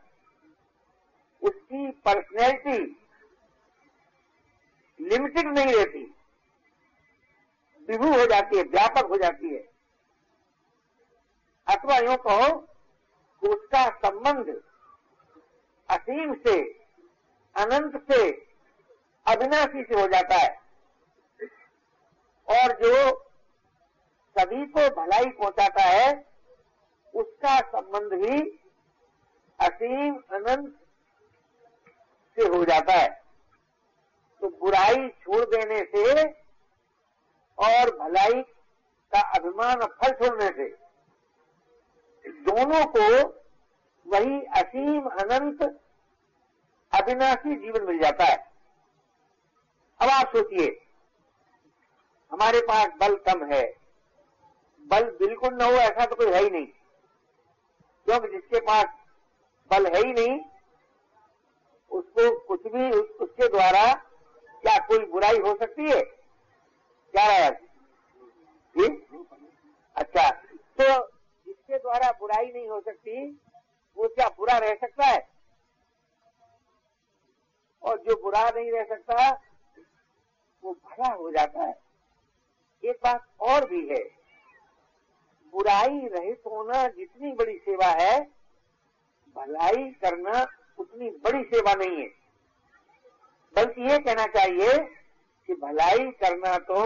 उसकी 1.42 1.92
पर्सनैलिटी 1.92 3.06
लिमिटेड 5.02 5.48
नहीं 5.48 5.74
रहती। 5.74 6.16
विभू 7.90 8.08
हो 8.08 8.26
जाती 8.26 8.58
है, 8.58 8.64
व्यापक 8.64 9.06
हो 9.06 9.18
जाती 9.18 9.54
है। 9.54 9.70
अथवा 11.68 11.98
यूँ 11.98 12.16
कहो 12.16 12.58
कि 13.42 13.48
उसका 13.48 13.90
संबंध 13.90 14.62
असीम 15.90 16.34
से, 16.34 16.62
अनंत 17.56 18.12
से, 18.12 18.32
अविनाशी 19.28 19.84
से 19.84 20.02
हो 20.02 20.08
जाता 20.08 20.36
है। 20.36 20.60
और 22.50 22.72
जो 22.74 23.26
सभी 24.38 24.66
को 24.66 24.80
भलाई 24.80 25.26
पहुंचाता 25.26 25.84
है, 25.84 26.26
उसका 27.16 27.60
संबंध 27.60 28.14
भी 28.14 28.42
असीम, 29.60 30.16
अनंत 30.16 30.79
से 32.42 32.48
हो 32.48 32.66
जाता 32.66 32.94
है। 32.94 33.10
तो 34.42 34.50
बुराई 34.50 35.10
छोड़ 35.10 35.46
देने 35.46 35.80
से 35.86 36.24
और 37.58 37.98
भलाई 37.98 38.42
का 39.14 39.22
अभिमान 39.36 39.76
फल 39.76 40.12
छोड़ने 40.12 40.48
से, 40.48 40.70
दोनों 42.26 42.86
को 42.86 43.06
वही 44.06 44.42
असीम 44.42 45.02
अनंत 45.02 45.62
अविनाशी 46.92 47.56
जीवन 47.56 47.84
मिल 47.84 48.00
जाता 48.00 48.24
है। 48.24 48.38
अब 50.00 50.10
आप 50.10 50.28
सोचिए, 50.28 50.68
हमारे 52.32 52.60
पास 52.62 52.88
बल 53.00 53.16
कम 53.16 53.46
है। 53.46 53.64
बल 54.82 55.04
बिल्कुल 55.18 55.54
न 55.54 55.62
हो 55.62 55.72
ऐसा 55.72 56.06
तो 56.06 56.16
कोई 56.16 56.32
है 56.32 56.44
ही 56.44 56.50
नहीं। 56.50 56.66
क्योंकि 58.06 58.28
जिसके 58.28 58.60
पास 58.60 58.86
बल 59.72 59.88
है 59.88 60.02
ही 60.02 60.14
नहीं 60.14 60.40
उसको 61.92 62.38
कुछ 62.40 62.68
भी 62.68 62.90
उस, 62.92 63.10
उसके 63.22 63.48
द्वारा 63.48 63.94
क्या 64.64 64.78
कोई 64.88 65.06
बुराई 65.06 65.38
हो 65.40 65.56
सकती 65.56 65.90
है? 65.90 66.02
क्या 67.14 67.50
जी? 68.76 68.88
अच्छा 69.96 70.30
तो 70.80 70.86
जिसके 71.48 71.78
द्वारा 71.78 72.12
बुराई 72.20 72.46
नहीं 72.46 72.68
हो 72.70 72.80
सकती 72.82 73.26
वो 73.98 74.08
क्या 74.08 74.28
बुरा 74.38 74.58
रह 74.58 74.74
सकता 74.76 75.06
है? 75.06 75.28
और 77.84 77.98
जो 78.00 78.16
बुरा 78.24 78.44
नहीं 78.50 78.72
रह 78.72 78.84
सकता 78.86 79.30
वो 80.64 80.74
भला 80.74 81.14
हो 81.14 81.32
जाता 81.32 81.64
है। 81.64 81.78
एक 82.84 83.00
बात 83.04 83.28
और 83.42 83.66
भी 83.70 83.88
है 83.88 84.04
बुराई 85.54 86.08
रहित 86.08 86.42
होना 86.46 86.88
जितनी 86.88 87.32
बड़ी 87.32 87.58
सेवा 87.58 87.88
है 88.00 88.20
भलाई 89.36 89.90
करना 90.02 90.44
उतनी 90.80 91.10
बड़ी 91.24 91.44
सेवा 91.46 91.74
नहीं 91.74 91.98
है। 91.98 92.08
बल्कि 93.56 93.82
ये 93.82 93.98
कहना 94.00 94.26
चाहिए 94.34 94.78
कि 95.50 95.54
भलाई 95.56 96.06
करना 96.22 96.58
तो 96.66 96.84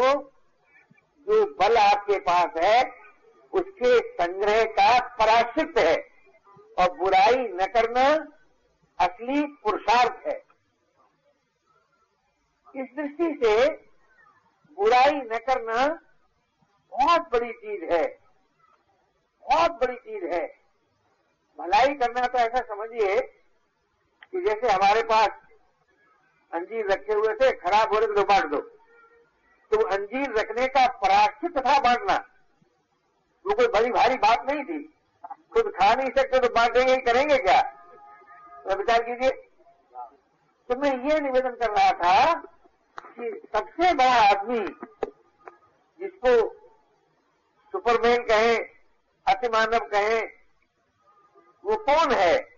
जो 1.28 1.46
बल 1.60 1.78
आपके 1.78 2.18
पास 2.22 2.58
है, 2.58 2.84
उसके 3.54 4.00
संग्रह 4.12 4.64
का 4.72 5.00
पराश्रित 5.18 5.78
है 5.78 5.96
और 6.78 6.98
बुराई 6.98 7.36
न 7.36 7.66
करना 7.74 8.06
असली 9.00 9.42
पुरुषार्थ 9.64 10.28
है। 10.28 10.38
इस 12.76 12.88
दृष्टि 12.96 13.28
से 13.44 13.68
बुराई 14.78 15.12
न 15.12 15.38
करना 15.48 15.86
बहुत 16.92 17.30
बड़ी 17.32 17.52
चीज़ 17.54 17.84
है, 17.92 18.06
बहुत 19.46 19.72
बड़ी 19.82 19.96
चीज़ 19.98 20.26
है। 20.26 20.46
भलाई 21.60 21.94
करना 21.96 22.26
तो 22.28 22.40
ऐसा 22.40 22.62
समझिए 22.66 23.16
कि 24.34 24.42
जैसे 24.42 24.70
हमारे 24.70 25.04
पास 25.04 25.30
अंजीर 26.54 26.92
रखे 26.92 27.14
हुए 27.14 27.36
थे, 27.36 27.52
खराब 27.52 27.94
हो 27.94 28.00
रहे 28.00 28.08
थे 28.08 28.16
तो 28.16 28.24
बांट 28.24 28.46
दो। 28.46 28.58
तो 29.72 29.86
अंजीर 29.88 30.34
रखने 30.40 30.68
का 30.68 30.88
पराश्चित 30.88 31.58
था 31.58 31.80
बांटना। 31.80 32.16
वो 33.46 33.56
कोई 33.56 33.68
बड़ी 33.68 33.92
भारी 33.92 34.16
बात 34.16 34.52
नहीं 34.52 34.64
थी। 34.64 34.94
खुद 35.54 35.72
खा 35.80 35.94
नहीं 35.96 36.10
सकते 36.10 36.40
तो 36.40 36.50
बांटेंगे 36.50 36.92
ही 36.94 37.02
करेंगे 37.02 37.38
क्या? 37.38 37.62
तो 38.64 38.76
विचार 38.76 39.04
कीजिए। 39.04 39.32
तो 40.70 40.76
मैं 40.76 41.10
ये 41.10 41.20
निवेदन 41.20 41.50
कर 41.50 41.70
रहा 41.70 41.92
था 41.92 42.34
कि 42.98 43.42
सबसे 43.56 43.94
बड़ा 43.94 44.30
आदमी 44.30 44.60
जिसको 46.00 46.64
सुपरमैन 47.74 48.24
कहें, 48.24 48.58
अतिमानव 49.28 49.80
कहें, 49.80 50.30
वो 51.66 51.76
कौन 51.76 52.12
है? 52.12 52.53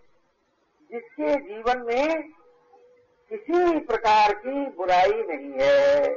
जिसके 0.96 1.36
जीवन 1.36 1.78
में 1.78 2.22
किसी 3.32 3.78
प्रकार 3.78 4.34
की 4.34 4.66
बुराई 4.66 5.22
नहीं 5.22 5.52
है, 5.60 6.08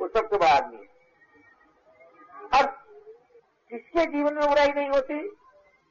वो 0.00 0.08
सबसे 0.08 0.38
बड़ा 0.38 0.50
आदमी 0.50 0.76
है। 0.76 0.88
अब 2.60 2.86
किसके 3.70 4.06
जीवन 4.06 4.34
में 4.34 4.48
बुराई 4.48 4.68
नहीं 4.68 4.90
होती? 4.90 5.28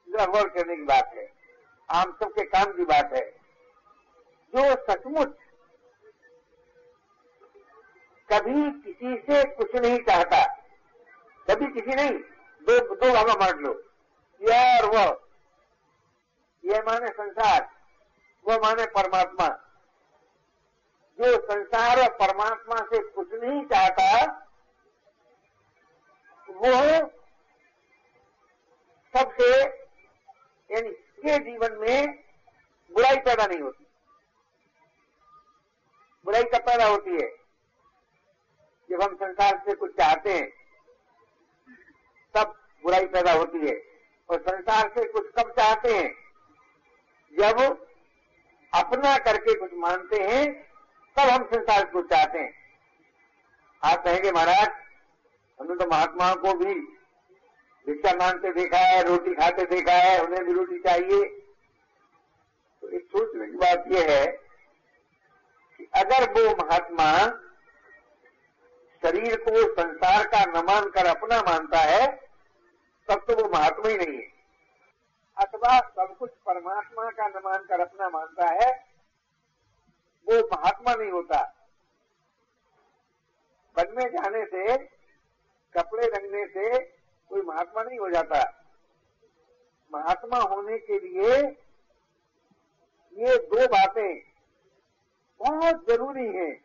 जरा 0.08 0.26
गौर 0.26 0.48
करने 0.48 0.76
की 0.76 0.82
बात 0.82 1.12
है। 1.14 1.32
आम 1.90 2.12
सबके 2.12 2.44
काम 2.44 2.64
की 2.64 2.84
बात 2.84 3.12
है। 3.12 3.30
जो 4.56 4.74
सचमुच 4.74 5.36
कभी 8.32 8.70
किसी 8.80 9.16
से 9.16 9.54
कुछ 9.54 9.74
नहीं 9.74 9.98
चाहता, 9.98 10.54
कभी 11.50 11.80
किसी 11.80 11.94
नहीं, 11.94 12.18
दो 12.62 12.94
दो 12.94 13.12
भागा 13.14 13.32
मार 13.32 13.56
लो 13.56 13.82
यह 14.42 14.80
और 14.82 14.90
वह 14.90 15.23
यह 16.64 16.80
माने 16.80 17.08
संसार, 17.08 17.70
वो 18.48 18.54
माने 18.54 18.86
परमात्मा। 18.86 19.48
जो 21.20 21.46
संसार 21.46 22.00
और 22.00 22.14
परमात्मा 22.14 22.76
से 22.76 23.08
कुछ 23.10 23.32
नहीं 23.32 23.64
चाहता, 23.64 24.38
वो 26.50 26.72
सबसे, 29.16 29.60
यानी 30.70 30.90
के 30.90 31.38
जीवन 31.38 31.72
में 31.72 32.24
बुराई 32.94 33.16
पैदा 33.16 33.46
नहीं 33.46 33.60
होती। 33.60 33.86
बुराई 36.24 36.42
कब 36.42 36.58
पैदा 36.58 36.86
होती 36.86 37.10
है? 37.10 37.36
जब 38.90 39.02
हम 39.02 39.16
संसार 39.16 39.58
से 39.58 39.74
कुछ 39.74 39.92
चाहते 39.92 40.34
हैं, 40.34 40.50
तब 42.34 42.68
बुराई 42.82 43.06
पैदा 43.06 43.32
होती 43.32 43.68
है। 43.68 43.82
और 44.28 44.40
संसार 44.40 44.88
से 44.88 45.12
कुछ 45.12 45.30
कब 45.38 45.50
चाहते 45.50 45.98
हैं? 45.98 46.23
जब 47.40 47.86
अपना 48.74 49.18
करके 49.18 49.54
कुछ 49.54 49.70
मानते 49.74 50.16
हैं, 50.16 50.52
तब 51.16 51.20
हम 51.20 51.44
संसार 51.44 51.84
को 51.84 52.02
चाहते 52.02 52.38
हैं। 52.38 52.54
आप 53.82 54.04
कहेंगे, 54.04 54.32
महाराज, 54.32 54.68
हमने 55.60 55.74
तो 55.74 55.90
महात्माओं 55.90 56.34
को 56.34 56.54
भी 56.54 56.74
भिक्षा 57.86 58.14
मांगते 58.16 58.52
देखा 58.52 58.78
है, 58.78 59.02
रोटी 59.02 59.34
खाते 59.34 59.64
देखा 59.64 59.92
है, 59.92 60.24
उन्हें 60.24 60.44
भी 60.44 60.52
रोटी 60.52 60.78
चाहिए। 60.78 61.24
तो 62.82 62.88
एक 62.88 63.04
सोचने 63.04 63.46
की 63.46 63.56
बात 63.56 63.84
यह 63.92 64.10
है 64.10 64.26
कि 65.78 65.88
अगर 65.94 66.30
वो 66.30 66.64
महात्मा 66.64 67.10
शरीर 69.02 69.36
को 69.36 69.82
संसार 69.82 70.26
का 70.26 70.44
न 70.44 70.64
मानकर 70.64 71.06
अपना 71.06 71.40
मानता 71.40 71.78
है, 71.78 72.06
तब 73.08 73.24
तो 73.28 73.42
वो 73.42 73.48
महात्मा 73.48 73.88
ही 73.88 73.96
नहीं 73.96 74.16
है। 74.18 74.33
अथवा 75.38 75.78
सब 75.80 76.16
कुछ 76.18 76.30
परमात्मा 76.30 77.10
का 77.10 77.28
न 77.28 77.32
मानकर 77.44 77.80
अपना 77.80 78.08
मानता 78.08 78.48
है, 78.48 78.84
वो 80.26 80.48
महात्मा 80.52 80.94
नहीं 80.94 81.10
होता। 81.10 81.54
वन 83.78 83.94
में 83.96 84.10
जाने 84.10 84.44
से, 84.44 84.76
कपड़े 85.74 86.06
रंगने 86.06 86.46
से 86.46 86.78
कोई 87.28 87.42
महात्मा 87.42 87.82
नहीं 87.82 87.98
हो 87.98 88.10
जाता। 88.10 88.64
महात्मा 89.94 90.38
होने 90.38 90.78
के 90.78 90.98
लिए 90.98 91.36
ये 93.16 93.36
दो 93.36 93.66
बातें 93.66 94.20
बहुत 95.40 95.86
ज़रूरी 95.88 96.26
हैं। 96.26 96.64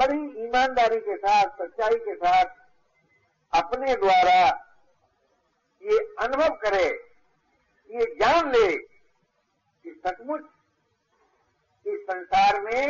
बड़ी 0.00 0.44
ईमानदारी 0.44 1.00
के 1.00 1.16
साथ, 1.16 1.48
सच्चाई 1.62 1.98
के 1.98 2.14
साथ 2.14 2.44
अपने 3.52 3.94
द्वारा 3.94 4.70
ये 5.82 5.98
अनुभव 6.20 6.48
करे। 6.48 7.03
ये 7.90 8.14
जान 8.14 8.50
ले 8.50 8.76
कि 9.82 10.00
सचमुच 10.06 10.40
इस 11.86 12.00
संसार 12.00 12.60
में 12.60 12.86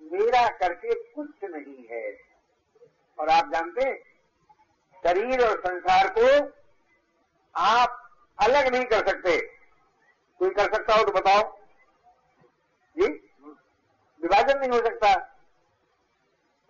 मेरा 0.00 0.48
करके 0.48 0.94
कुछ 0.94 1.30
नहीं 1.44 1.86
है। 1.90 2.20
और 3.18 3.28
आप 3.28 3.48
जानते 3.52 4.04
शरीर 4.96 5.46
और 5.46 5.60
संसार 5.60 6.14
को 6.18 6.52
आप 7.56 8.10
अलग 8.40 8.68
नहीं 8.68 8.84
कर 8.84 9.08
सकते। 9.08 9.40
कोई 10.38 10.50
कर 10.50 10.74
सकता 10.74 10.94
हो 10.94 11.04
तो 11.04 11.12
बताओ। 11.12 11.58
जी? 12.98 13.12
विभाजन 14.22 14.58
नहीं 14.58 14.70
हो 14.70 14.78
सकता। 14.78 15.14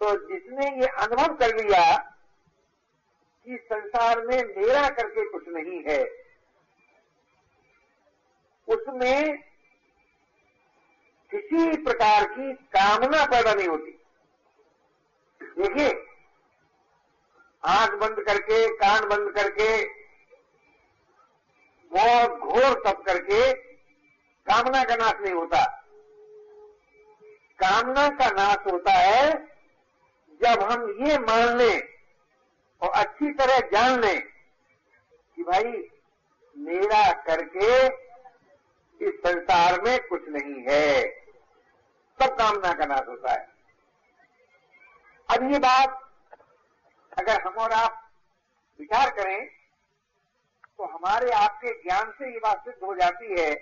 तो 0.00 0.34
जिसने 0.34 0.80
ये 0.80 0.86
अनुभव 0.86 1.34
कर 1.34 1.56
लिया 1.56 1.98
कि 3.44 3.58
संसार 3.72 4.20
में 4.20 4.44
मेरा 4.44 4.88
करके 4.88 5.30
कुछ 5.30 5.44
नहीं 5.48 5.84
है 5.88 6.21
उसमें 8.72 9.38
किसी 11.30 11.82
प्रकार 11.82 12.24
की 12.24 12.52
कामना 12.52 13.24
पैदा 13.26 13.54
नहीं 13.54 13.68
होती। 13.68 13.90
देखिए, 15.40 15.88
आँख 17.62 17.92
बंद 17.92 18.24
करके, 18.26 18.68
कान 18.76 19.08
बंद 19.08 19.32
करके 19.34 19.84
बहुत 21.90 22.38
घोर 22.38 22.74
तप 22.86 23.02
करके 23.06 23.52
कामना 24.46 24.82
का 24.84 24.96
नाश 24.96 25.14
नहीं 25.20 25.32
होता। 25.32 25.64
कामना 27.58 28.08
का 28.08 28.30
नाश 28.30 28.72
होता 28.72 28.92
है 28.92 29.32
जब 30.40 30.62
हम 30.62 30.88
ये 31.00 31.18
मान 31.18 31.56
लें 31.56 31.82
और 32.82 32.90
अच्छी 32.90 33.32
तरह 33.32 33.58
जान 33.72 34.00
लें 34.00 34.20
कि 34.20 35.42
भाई, 35.42 35.72
मेरा 36.56 37.12
करके 37.12 37.88
इस 39.02 39.14
संसार 39.14 39.80
में 39.80 40.08
कुछ 40.08 40.28
नहीं 40.28 40.64
है। 40.68 41.02
सब 42.20 42.34
कामना 42.34 42.72
का 42.72 42.84
नाश 42.84 43.08
होता 43.08 43.32
है। 43.32 43.48
अब 45.28 45.52
ये 45.52 45.58
बात 45.58 45.98
अगर 47.18 47.40
हम 47.40 47.54
और 47.54 47.72
आप 47.72 48.10
विचार 48.80 49.10
करें 49.10 49.46
तो 50.78 50.84
हमारे 50.84 51.30
आपके 51.30 51.72
ज्ञान 51.82 52.10
से 52.10 52.32
ये 52.32 52.38
बात 52.38 52.64
सिद्ध 52.64 52.84
हो 52.84 52.94
जाती 52.94 53.40
है 53.40 53.54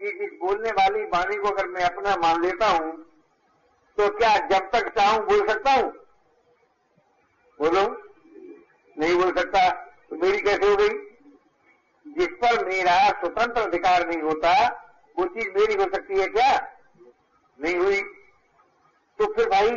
कि 0.00 0.08
इस 0.24 0.30
बोलने 0.40 0.70
वाली 0.70 1.04
वाणी 1.04 1.36
को 1.36 1.48
अगर 1.48 1.66
मैं 1.66 1.84
अपना 1.84 2.16
मान 2.16 2.42
लेता 2.42 2.66
हूँ 2.66 2.92
तो 3.98 4.08
क्या 4.18 4.36
जब 4.38 4.70
तक 4.70 4.88
चाहूँ 4.88 5.26
बोल 5.26 5.48
सकता 5.48 5.72
हूँ? 5.72 5.92
बोलो? 7.58 7.82
नहीं 8.98 9.14
बोल 9.14 9.32
सकता 9.32 9.70
तो 10.10 10.16
मेरी 10.16 10.40
कैसे 10.40 10.70
हो 10.70 10.76
गई? 10.76 11.11
जिस 12.16 12.28
पर 12.42 12.64
मेरा 12.66 12.96
स्वतंत्र 13.10 13.60
अधिकार 13.60 14.06
नहीं 14.08 14.22
होता, 14.22 14.52
वो 15.16 15.24
चीज़ 15.26 15.48
मेरी 15.50 15.74
हो 15.74 15.84
सकती 15.84 16.20
है 16.20 16.26
क्या? 16.28 16.50
नहीं 17.58 17.76
हुई। 17.76 18.00
तो 19.18 19.32
फिर 19.34 19.48
भाई 19.48 19.70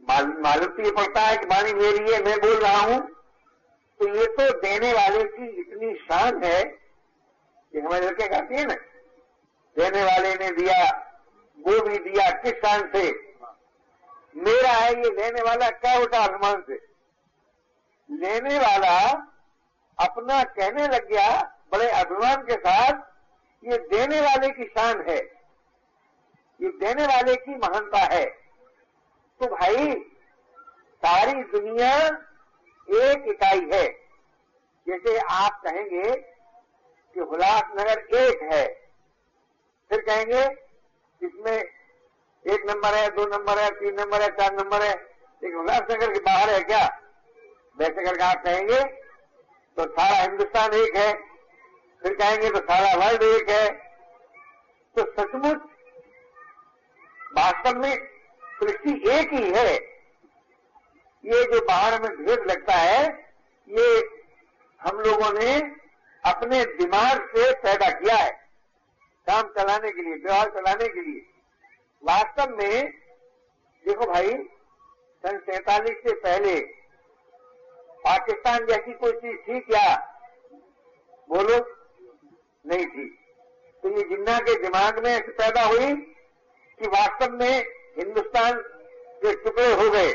मालूम 0.00 0.66
तो 0.66 0.82
ये 0.82 0.90
पड़ता 0.90 1.20
है 1.20 1.36
कि 1.36 1.46
वाणी 1.46 1.72
मेरी 1.72 2.12
है, 2.12 2.22
मैं 2.24 2.38
बोल 2.38 2.56
रहा 2.56 2.78
हूँ। 2.78 3.00
तो 4.00 4.08
ये 4.08 4.26
तो 4.26 4.50
देने 4.60 4.92
वाले 4.92 5.24
की 5.24 5.46
इतनी 5.60 5.94
शान 5.94 6.42
है 6.44 6.62
कि 6.64 7.80
हमारे 7.80 8.06
लड़के 8.06 8.28
कहती 8.28 8.56
है 8.56 8.64
ना, 8.64 8.74
देने 9.76 10.02
वाले 10.02 10.34
ने 10.34 10.50
दिया, 10.50 10.78
वो 11.58 11.80
भी 11.80 11.98
दिया, 12.00 12.30
किस 12.42 12.54
शान 12.56 12.88
से? 12.94 13.02
मेरा 14.36 14.70
है 14.70 14.90
ये 14.94 15.10
लेने 15.10 15.42
वाला, 15.42 15.68
क्या 15.70 15.98
उठा 15.98 16.18
आसमान 16.18 16.62
से? 16.68 16.78
लेने 18.08 18.58
वाला 18.58 18.96
अपना 20.00 20.42
कहने 20.42 20.88
लग 20.88 21.08
गया, 21.08 21.58
बड़े 21.72 21.88
अभिमान 21.88 22.36
के 22.36 22.52
साथ, 22.52 22.92
ये 23.64 23.78
देने 23.78 24.20
वाले 24.20 24.50
की 24.50 24.64
शान 24.64 25.04
है। 25.08 25.18
ये 26.60 26.68
देने 26.68 27.06
वाले 27.06 27.36
की 27.36 27.54
महानता 27.54 27.98
है। 27.98 28.24
तो 29.40 29.46
भाई, 29.46 29.94
सारी 31.04 31.42
दुनिया 31.42 31.96
एक 32.90 33.24
इकाई 33.28 33.70
है। 33.72 33.88
जैसे 34.88 35.18
आप 35.18 35.62
कहेंगे 35.64 36.16
कि 37.14 37.20
उल्लासनगर 37.20 38.16
एक 38.16 38.42
है, 38.42 38.66
फिर 39.88 40.00
कहेंगे 40.00 40.44
इसमें 41.26 41.58
एक 42.46 42.70
नंबर 42.70 42.94
है, 42.94 43.10
दो 43.10 43.26
नंबर 43.26 43.58
है, 43.58 43.70
तीन 43.70 44.00
नंबर 44.00 44.22
है, 44.22 44.28
चार 44.28 44.52
नंबर 44.52 44.82
है, 44.82 44.94
लेकिन 45.42 45.54
उल्लासनगर 45.54 46.12
के 46.12 46.18
बाहर 46.18 46.50
है 46.50 46.60
क्या? 46.60 47.00
वैसे 47.78 48.04
करके 48.04 48.24
आप 48.24 48.44
कहेंगे 48.44 48.99
तो 49.76 49.84
सारा 49.84 50.16
हिंदुस्तान 50.16 50.74
एक 50.74 50.96
है। 50.96 51.12
फिर 52.02 52.14
कहेंगे 52.14 52.50
तो 52.50 52.58
सारा 52.58 53.06
वर्ल्ड 53.06 53.22
एक 53.22 53.48
है। 53.48 53.70
तो 54.98 55.02
सचमुच 55.02 55.56
वास्तव 57.38 57.78
में 57.78 58.08
सृष्टि 58.60 59.10
एक 59.10 59.32
ही 59.32 59.50
है। 59.50 59.74
ये 61.24 61.44
जो 61.44 61.66
बाहर 61.66 62.02
में 62.02 62.10
भेद 62.10 62.40
लगता 62.50 62.72
है, 62.72 63.04
ये 63.68 64.08
हम 64.80 64.98
लोगों 64.98 65.38
ने 65.38 65.56
अपने 66.24 66.64
दिमाग 66.64 67.28
से 67.28 67.54
पैदा 67.54 67.90
किया 67.90 68.16
है। 68.16 68.30
काम 69.26 69.42
चलाने 69.42 69.90
के 69.90 70.02
लिए, 70.02 70.14
व्यवहार 70.14 70.48
चलाने 70.48 70.88
के 70.88 71.00
लिए। 71.00 71.26
वास्तव 72.04 72.56
में, 72.56 72.90
देखो 73.84 74.06
भाई, 74.06 74.32
सन 75.22 75.38
सैतालीस 75.38 75.96
से 75.96 76.14
पहले 76.14 76.79
पाकिस्तान 78.00 78.66
जैसी 78.66 78.92
कोई 78.92 79.12
चीज़ 79.12 79.36
थी 79.36 79.60
क्या? 79.60 80.16
बोलो 81.28 81.80
नहीं 82.66 82.86
थी। 82.86 83.18
तो 83.82 83.88
ये 83.88 84.08
जिन्ना 84.08 84.38
के 84.38 84.62
दिमाग 84.62 85.04
में 85.04 85.22
पैदा 85.30 85.62
हुई 85.62 85.94
कि 86.78 86.86
वास्तव 86.86 87.32
में 87.32 87.64
हिंदुस्तान 87.98 88.62
के 89.22 89.36
टुकड़े 89.44 89.74
हो 89.74 89.90
गए। 89.90 90.12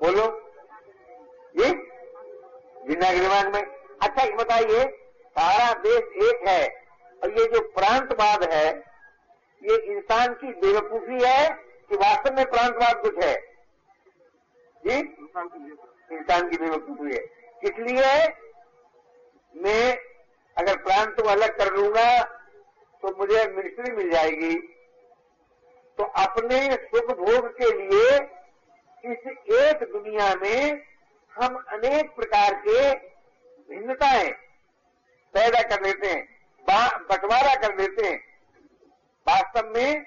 बोलो। 0.00 0.52
ये? 1.56 1.70
जिन्ना 2.88 3.12
के 3.12 3.20
दिमाग 3.20 3.54
में। 3.54 3.62
अच्छा 4.02 4.36
बताइए, 4.36 4.84
सारा 5.28 5.74
देश 5.74 5.98
एक 5.98 6.48
है 6.48 6.84
और 7.22 7.38
ये 7.38 7.46
जो 7.46 7.60
प्रांतवाद 7.60 8.52
है, 8.52 8.66
ये 9.62 9.76
इंसान 9.76 10.34
की 10.34 10.46
बेवकूफ़ी 10.46 11.18
है 11.22 11.50
कि 11.88 11.96
वास्तव 11.96 12.34
में 12.34 12.50
प्रांतवाद 12.50 13.02
कुछ 13.02 13.24
है? 13.24 13.34
जी? 14.86 15.02
इंसान 16.10 16.48
की 16.50 16.56
बेवकूफ़ी 16.56 17.14
है। 17.14 17.22
इसलिए 17.62 18.12
मैं 19.54 19.96
अगर 20.56 20.76
प्रांत 20.78 21.20
को 21.20 21.28
अलग 21.28 21.56
कर 21.58 21.72
लूँगा 21.74 22.22
तो 23.02 23.14
मुझे 23.18 23.44
मिनिस्ट्री 23.48 23.92
मिल 23.92 24.10
जाएगी। 24.10 24.54
तो 25.98 26.04
अपने 26.18 26.58
सुख 26.74 27.10
भोग 27.18 27.48
के 27.58 27.70
लिए 27.74 28.16
इस 29.04 29.26
एक 29.56 29.82
दुनिया 29.92 30.34
में 30.34 30.82
हम 31.34 31.56
अनेक 31.72 32.14
प्रकार 32.16 32.54
के 32.60 32.90
भिन्नताएँ 33.68 34.30
पैदा 35.34 35.62
कर 35.68 35.82
लेते 35.82 36.08
हैं 36.08 36.24
बंटवारा 37.08 37.54
कर 37.56 37.74
लेते 37.76 38.06
हैं। 38.06 38.18
वास्तव 39.26 39.68
में 39.70 40.04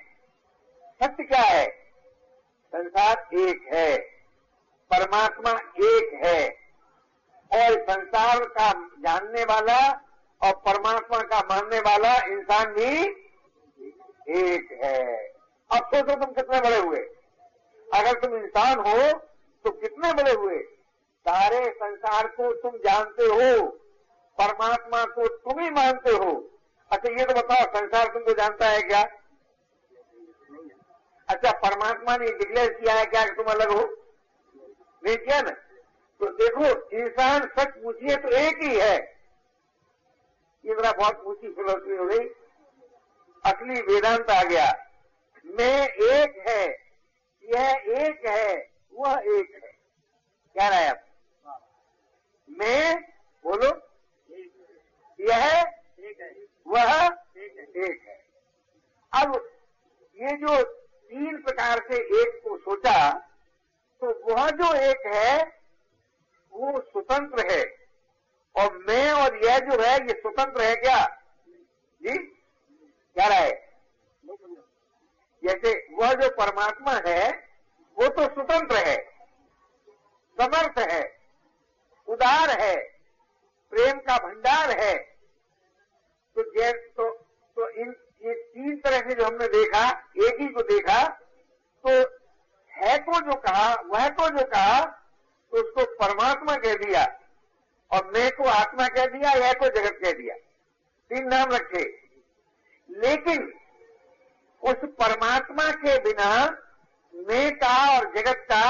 सत्य 1.01 1.23
क्या 1.23 1.41
है? 1.41 1.67
संसार 2.73 3.37
एक 3.39 3.67
है। 3.73 4.18
परमात्मा 4.91 5.51
एक 5.85 6.13
है। 6.23 6.47
और 7.51 7.77
संसार 7.83 8.43
का 8.47 8.71
जानने 8.99 9.43
वाला 9.43 9.79
और 10.41 10.53
परमात्मा 10.65 11.19
का 11.23 11.39
मानने 11.49 11.79
वाला 11.79 12.15
इंसान 12.27 12.73
भी 12.73 12.91
एक 14.39 14.71
है। 14.83 15.03
अब 15.69 15.85
सोचो 15.85 16.15
तुम 16.15 16.31
कितने 16.33 16.59
बड़े 16.61 16.77
हुए। 16.77 16.99
अगर 17.87 18.19
तुम 18.19 18.35
इंसान 18.37 18.79
हो 18.79 19.11
तो 19.65 19.71
कितने 19.71 20.13
बड़े 20.13 20.33
हुए। 20.33 20.57
सारे 21.25 21.59
संसार 21.71 22.27
को 22.27 22.51
तुम 22.53 22.77
जानते 22.79 23.23
हो, 23.25 23.65
परमात्मा 24.37 25.03
को 25.05 25.27
तुम 25.27 25.59
ही 25.59 25.69
मानते 25.69 26.11
हो। 26.11 26.31
अच्छा 26.91 27.09
ये 27.11 27.25
तो 27.25 27.33
बताओ, 27.33 27.65
संसार 27.73 28.07
तुमको 28.07 28.33
जानता 28.33 28.67
है 28.67 28.81
क्या? 28.81 29.01
अच्छा 31.27 31.51
परमात्मा 31.59 32.15
ने 32.17 32.31
डिक्लेयर 32.33 32.73
किया 32.73 32.93
है 32.93 33.05
क्या 33.05 33.23
कि 33.25 33.31
तुम 33.33 33.51
अलग 33.51 33.71
हो? 33.71 33.81
नहीं 35.03 35.17
किया 35.17 35.41
ना 35.41 35.51
तो 36.21 36.31
देखो 36.37 36.65
इंसान 36.97 37.47
सच 37.57 37.75
पूछिए 37.83 38.15
तो 38.15 38.29
एक 38.37 38.63
ही 38.63 38.75
है। 38.79 38.95
ये 40.63 40.75
मेरा 40.75 40.91
बहुत 40.91 41.21
ऊँची 41.25 41.51
फिलोसफी 41.53 41.95
हो 41.95 42.05
गई। 42.05 42.25
असली 43.43 43.81
वेदांत 43.81 44.31
आ 44.31 44.41
गया। 44.43 44.65
मैं 45.45 45.87
एक 45.87 46.47
है 46.47 46.63
यह 47.43 48.01
एक 48.01 48.25
है 48.27 48.47
वह 48.93 49.21
एक 49.35 49.53
है। 49.63 49.71
क्या 50.55 50.67
रहा 50.69 50.79
है 50.79 50.89
आप 50.89 51.05
मैं 52.49 53.01
बोलो 53.45 53.69
यह 55.19 55.61
वह 56.67 57.05
एक 57.37 58.01
है 58.07 58.17
अब 59.13 59.35
ये 60.17 60.35
जो 60.37 60.61
तीन 60.63 61.41
प्रकार 61.41 61.79
से 61.91 61.97
एक 62.21 62.41
को 62.43 62.57
सोचा 62.57 62.97
तो 64.01 64.11
वह 64.25 64.49
जो 64.49 64.73
एक 64.81 65.05
है 65.05 65.37
वो 66.53 66.79
स्वतंत्र 66.81 67.45
है 67.51 67.63
और 68.55 68.77
मैं 68.87 69.11
और 69.11 69.45
यह 69.45 69.57
जो 69.59 69.81
है 69.81 69.93
ये 69.93 70.19
स्वतंत्र 70.21 70.61
है 70.61 70.75
क्या 70.75 70.97
जी 72.01 72.17
क्या 72.17 73.27
रहा 73.27 73.37
है 73.37 73.69
जैसे 75.43 75.73
वह 75.95 76.13
जो 76.13 76.29
परमात्मा 76.35 76.93
है 77.07 77.29
वो 77.97 78.07
तो 78.07 78.25
स्वतंत्र 78.33 78.83
है 78.87 78.97
समर्थ 80.37 80.79
है 80.79 81.01
उदार 82.07 82.49
है 82.59 82.75
प्रेम 83.71 83.99
का 83.99 84.17
भंडार 84.17 84.71
है 84.79 84.93
तो 86.35 86.43
जैसे 86.51 86.87
तो, 86.97 87.09
तो 87.55 87.69
इन 87.69 87.95
ये 88.25 88.33
तीन 88.33 88.77
तरह 88.77 88.99
से 88.99 89.15
जो 89.15 89.25
हमने 89.25 89.47
देखा 89.47 89.89
एक 90.25 90.39
ही 90.41 90.47
को 90.47 90.61
देखा 90.61 91.03
तो 91.83 91.97
है 92.71 92.97
को 92.99 93.19
जो 93.21 93.35
कहा 93.39 93.73
वह 93.85 94.07
को 94.09 94.29
जो 94.29 94.45
कहा 94.45 94.79
तो 95.53 95.61
उसको 95.61 95.85
परमात्मा 95.95 96.55
कह 96.55 96.75
दिया 96.75 97.05
और 97.91 98.11
मैं 98.13 98.29
को 98.31 98.43
आत्मा 98.43 98.87
कह 98.87 99.05
दिया 99.05 99.31
यह 99.33 99.53
को 99.53 99.67
जगत 99.67 99.99
कह 100.03 100.11
दिया 100.11 100.35
तीन 101.11 101.27
नाम 101.27 101.53
रखे 101.53 101.83
लेकिन 102.89 103.53
उस 104.63 104.89
परमात्मा 104.99 105.69
के 105.83 105.97
बिना 105.99 106.29
मैं 107.13 107.55
का 107.55 107.75
और 107.97 108.05
जगत 108.15 108.45
का 108.51 108.63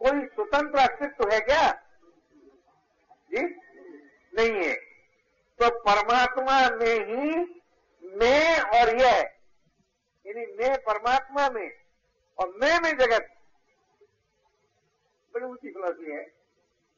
कोई 0.00 0.26
स्वतंत्र 0.26 0.78
अस्तित्व 0.78 1.30
है 1.30 1.40
क्या 1.40 1.70
जी 3.30 3.42
नहीं 4.32 4.52
है 4.64 4.74
तो 5.60 5.68
परमात्मा 5.80 6.58
में 6.76 7.06
ही 7.06 7.30
मैं 8.02 8.60
और 8.60 8.90
यह 9.00 9.16
यानी 10.26 10.46
मैं 10.56 10.76
परमात्मा 10.82 11.48
में 11.48 11.68
और 12.38 12.48
मैं 12.60 12.78
में 12.80 12.90
जगत 12.98 13.28
बड़ी 15.34 15.44
ऊँची 15.44 15.68
फिलोसफी 15.68 16.12
है 16.12 16.22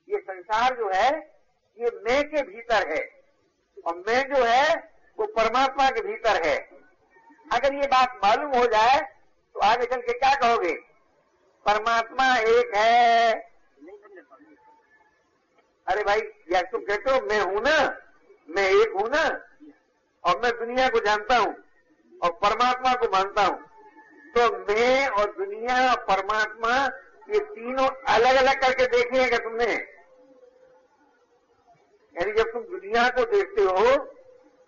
ये 0.09 0.21
संसार 0.21 0.77
जो 0.77 0.91
है 0.95 1.09
ये 1.79 1.91
मैं 2.05 2.23
के 2.29 2.43
भीतर 2.43 2.89
है 2.89 3.03
और 3.87 3.97
मैं 4.07 4.23
जो 4.35 4.45
है 4.45 4.75
वो 5.19 5.27
परमात्मा 5.51 5.89
के 5.91 6.01
भीतर 6.01 6.37
है। 6.45 6.57
अगर 7.47 7.75
ये 7.75 7.87
बात 7.87 8.19
मालूम 8.25 8.53
हो 8.55 8.67
जाए 8.67 8.99
तो 9.55 9.61
आगे 9.61 9.87
चल 9.87 10.01
के 10.01 10.13
क्या 10.13 10.35
कहोगे? 10.35 10.73
परमात्मा 11.67 12.27
एक 12.39 12.75
है। 12.77 13.33
अरे 15.87 16.03
भाई, 16.05 16.21
या 16.53 16.61
तुम 16.63 16.81
कहते 16.81 17.11
हो, 17.11 17.21
मैं 17.21 17.41
हूँ 17.41 17.61
ना? 17.61 17.77
मैं 18.49 18.69
एक 18.71 18.93
हूँ 18.93 19.09
ना? 19.09 19.25
और 20.25 20.41
मैं 20.41 20.53
दुनिया 20.59 20.89
को 20.89 21.01
जानता 21.01 21.37
हूँ, 21.37 21.55
और 22.13 22.31
परमात्मा 22.45 22.95
को 22.95 23.09
मानता 23.09 23.45
हूँ। 23.45 23.59
तो 24.37 24.49
मैं 24.69 25.09
और 25.09 25.35
दुनिया 25.39 25.81
और 25.91 26.05
परमात्मा, 26.05 26.77
ये 27.31 27.39
तीनों 27.51 27.89
अलग 28.15 28.37
अलग 28.37 28.63
करके 28.63 28.87
देखे 28.87 29.19
हैं 29.19 29.29
क्या 29.29 29.39
तुमने? 29.39 29.73
यानी 32.17 32.33
जब 32.33 32.53
तुम 32.53 32.63
दुनिया 32.71 33.09
को 33.09 33.25
देखते 33.25 33.63
हो 33.63 33.99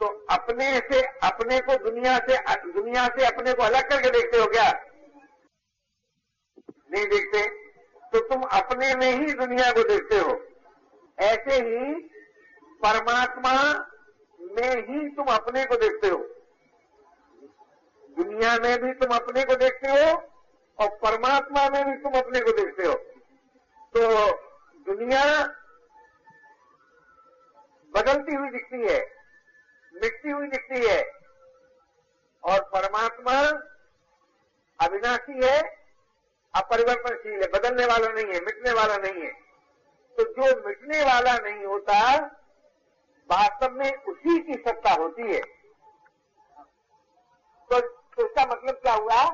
तो 0.03 0.27
अपने 0.31 0.79
से, 0.79 1.01
अपने 1.03 1.61
को 1.61 1.91
दुनिया 1.91 2.19
से 2.19 2.39
दुनिया 2.73 3.07
से 3.07 3.27
अपने 3.27 3.53
को 3.53 3.63
अलग 3.63 3.91
करके 3.91 4.11
देखते 4.11 4.39
हो 4.39 4.47
क्या? 4.47 4.73
नहीं 6.91 7.07
देखते? 7.07 7.49
तो 8.09 8.29
तुम 8.29 8.43
अपने 8.43 8.95
में 8.95 9.13
ही 9.13 9.33
दुनिया 9.33 9.73
को 9.73 9.89
देखते 9.89 10.19
हो। 10.19 10.45
ऐसे 11.19 11.55
ही 11.55 11.95
परमात्मा 12.85 13.87
में 14.41 14.69
ही 14.69 15.09
तुम 15.09 15.27
अपने 15.27 15.65
को 15.65 15.77
देखते 15.77 16.09
हो। 16.09 16.19
दुनिया 18.23 18.59
में 18.59 18.79
भी 18.79 18.93
तुम 18.93 19.17
अपने 19.17 19.45
को 19.45 19.55
देखते 19.55 19.89
हो 19.89 20.23
और 20.79 20.89
परमात्मा 20.89 21.69
में 21.69 21.85
भी 21.85 22.03
तुम 22.03 22.13
अपने 22.13 22.41
को 22.41 22.53
देखते 22.53 22.85
हो। 22.87 22.95
तो 23.97 24.33
दुनिया 24.93 25.47
बदलती 27.95 28.35
हुई 28.35 28.51
दिखती 28.51 28.93
है। 28.93 29.22
मिटती 29.95 30.31
हुई 30.31 30.47
दिखती 30.47 30.87
है। 30.89 31.03
और 32.45 32.61
परमात्मा 32.61 33.49
अविनाशी 34.87 35.47
है 35.47 35.63
अपरिवर्तनशील 36.55 37.43
है 37.43 37.49
बदलने 37.49 37.87
वाला 37.87 38.09
नहीं 38.09 38.25
है 38.25 38.41
मिटने 38.41 38.73
वाला 38.73 38.97
नहीं 38.97 39.23
है। 39.23 39.33
तो 40.17 40.25
जो 40.33 40.69
मिटने 40.69 41.03
वाला 41.03 41.39
नहीं 41.39 41.65
होता 41.65 42.27
वास्तव 43.31 43.71
में 43.71 43.97
उसी 43.97 44.43
की 44.43 44.55
सत्ता 44.55 45.03
होती 45.03 45.23
है। 45.23 45.41
तो, 47.71 47.81
तो 47.81 48.27
इसका 48.27 48.47
मतलब 48.47 48.75
क्या 48.75 48.95
हुआ 48.95 49.31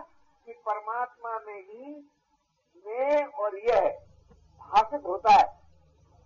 कि 0.47 0.53
परमात्मा 0.53 1.39
में 1.39 1.61
ही 1.61 2.11
मैं 2.87 3.25
और 3.25 3.59
यह 3.59 4.01
भाषित 4.61 5.01
होता 5.05 5.33
है 5.33 5.59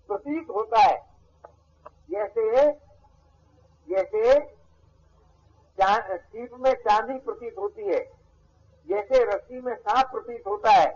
प्रतीत 0.08 0.46
होता 0.50 0.80
है। 0.80 1.12
जैसे 2.10 2.70
जैसे 3.88 4.40
सीप 5.78 6.50
में 6.60 6.72
चांदी 6.74 7.18
प्रतीत 7.18 7.54
होती 7.58 7.86
है, 7.86 7.98
जैसे 8.88 9.22
रस्सी 9.24 9.60
में 9.60 9.74
सांप 9.74 10.10
प्रतीत 10.12 10.46
होता 10.46 10.70
है, 10.70 10.86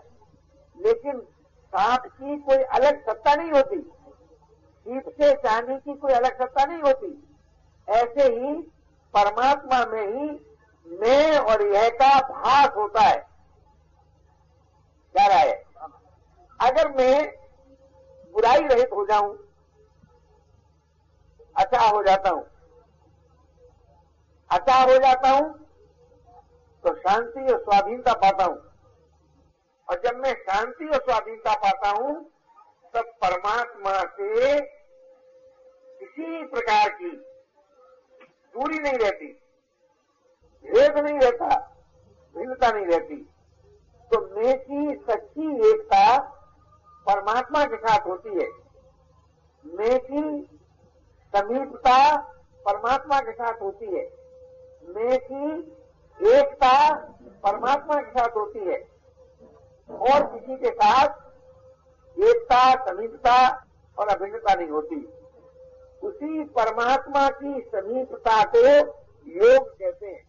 लेकिन 0.77 1.19
सांप 1.73 2.05
की 2.07 2.37
कोई 2.39 2.63
अलग 2.77 3.01
सत्ता 3.05 3.35
नहीं 3.35 3.51
होती। 3.51 3.79
सीप 4.85 5.09
से 5.11 5.33
चांदी 5.35 5.77
की 5.77 5.95
कोई 5.95 6.13
अलग 6.13 6.37
सत्ता 6.41 6.65
नहीं 6.65 6.81
होती। 6.81 7.09
ऐसे 7.87 8.27
ही 8.33 8.53
परमात्मा 9.13 9.85
में 9.85 10.05
ही 10.07 10.29
मैं 10.85 11.37
और 11.39 11.61
यह 11.67 11.89
का 12.01 12.19
भास 12.29 12.69
होता 12.75 13.01
है। 13.01 13.17
क्या 15.15 15.27
रहा 15.27 15.37
है? 15.37 15.53
अगर 16.59 16.91
मैं 16.91 17.27
बुराई 18.33 18.67
रहित 18.67 18.89
हो 18.93 19.05
जाऊँ 19.05 19.37
अच्छा 21.55 21.87
हो 21.87 22.03
जाता 22.03 22.29
हूँ 22.29 22.45
अच्छा 24.49 24.75
हो 24.81 24.97
जाता 24.97 25.29
हूँ 25.29 25.53
तो 26.83 26.93
शांति 26.95 27.51
और 27.53 27.59
स्वाधीनता 27.59 28.13
पाता 28.13 28.43
हूँ। 28.43 28.57
और 29.87 30.01
जब 30.05 30.15
मैं 30.15 30.33
शांति 30.33 30.87
और 30.87 30.99
स्वाधीनता 30.99 31.53
पाता 31.55 31.89
हूँ, 31.89 32.13
तब 32.93 33.11
परमात्मा 33.21 33.91
से 34.11 34.59
किसी 35.99 36.43
प्रकार 36.45 36.89
की 36.89 37.09
दूरी 38.55 38.79
नहीं 38.79 38.97
रहती, 38.97 39.27
भेद 40.65 40.97
नहीं 40.97 41.19
रहता, 41.19 41.55
भिन्नता 42.35 42.71
नहीं 42.71 42.85
रहती। 42.85 43.15
तो 44.11 44.19
मैं 44.35 44.57
की 44.59 44.95
सच्ची 45.09 45.71
एकता 45.71 46.17
परमात्मा 47.07 47.65
के 47.65 47.77
साथ 47.77 48.07
होती 48.07 48.29
है। 48.29 48.47
मैं 49.65 49.99
की 49.99 50.21
समीपता 51.33 51.97
परमात्मा 52.65 53.19
के 53.19 53.31
साथ 53.31 53.61
होती 53.61 53.95
है। 53.95 54.16
मैं 54.87 55.19
की 55.19 55.59
एकता 56.29 56.95
परमात्मा 57.19 58.01
के 58.01 58.11
साथ 58.11 58.29
होती 58.29 58.59
है। 58.59 58.87
और 59.89 60.37
किसी 60.37 60.57
के 60.57 60.71
साथ 60.71 61.07
एकता, 62.19 62.85
समीपता 62.85 63.65
और 63.99 64.07
अभिन्नता 64.07 64.53
नहीं 64.53 64.67
होती। 64.67 65.13
उसी 66.03 66.43
परमात्मा 66.43 67.29
की 67.29 67.69
समीपता 67.75 68.43
को 68.43 68.67
योग 69.27 69.69
कहते 69.69 70.07
हैं। 70.07 70.23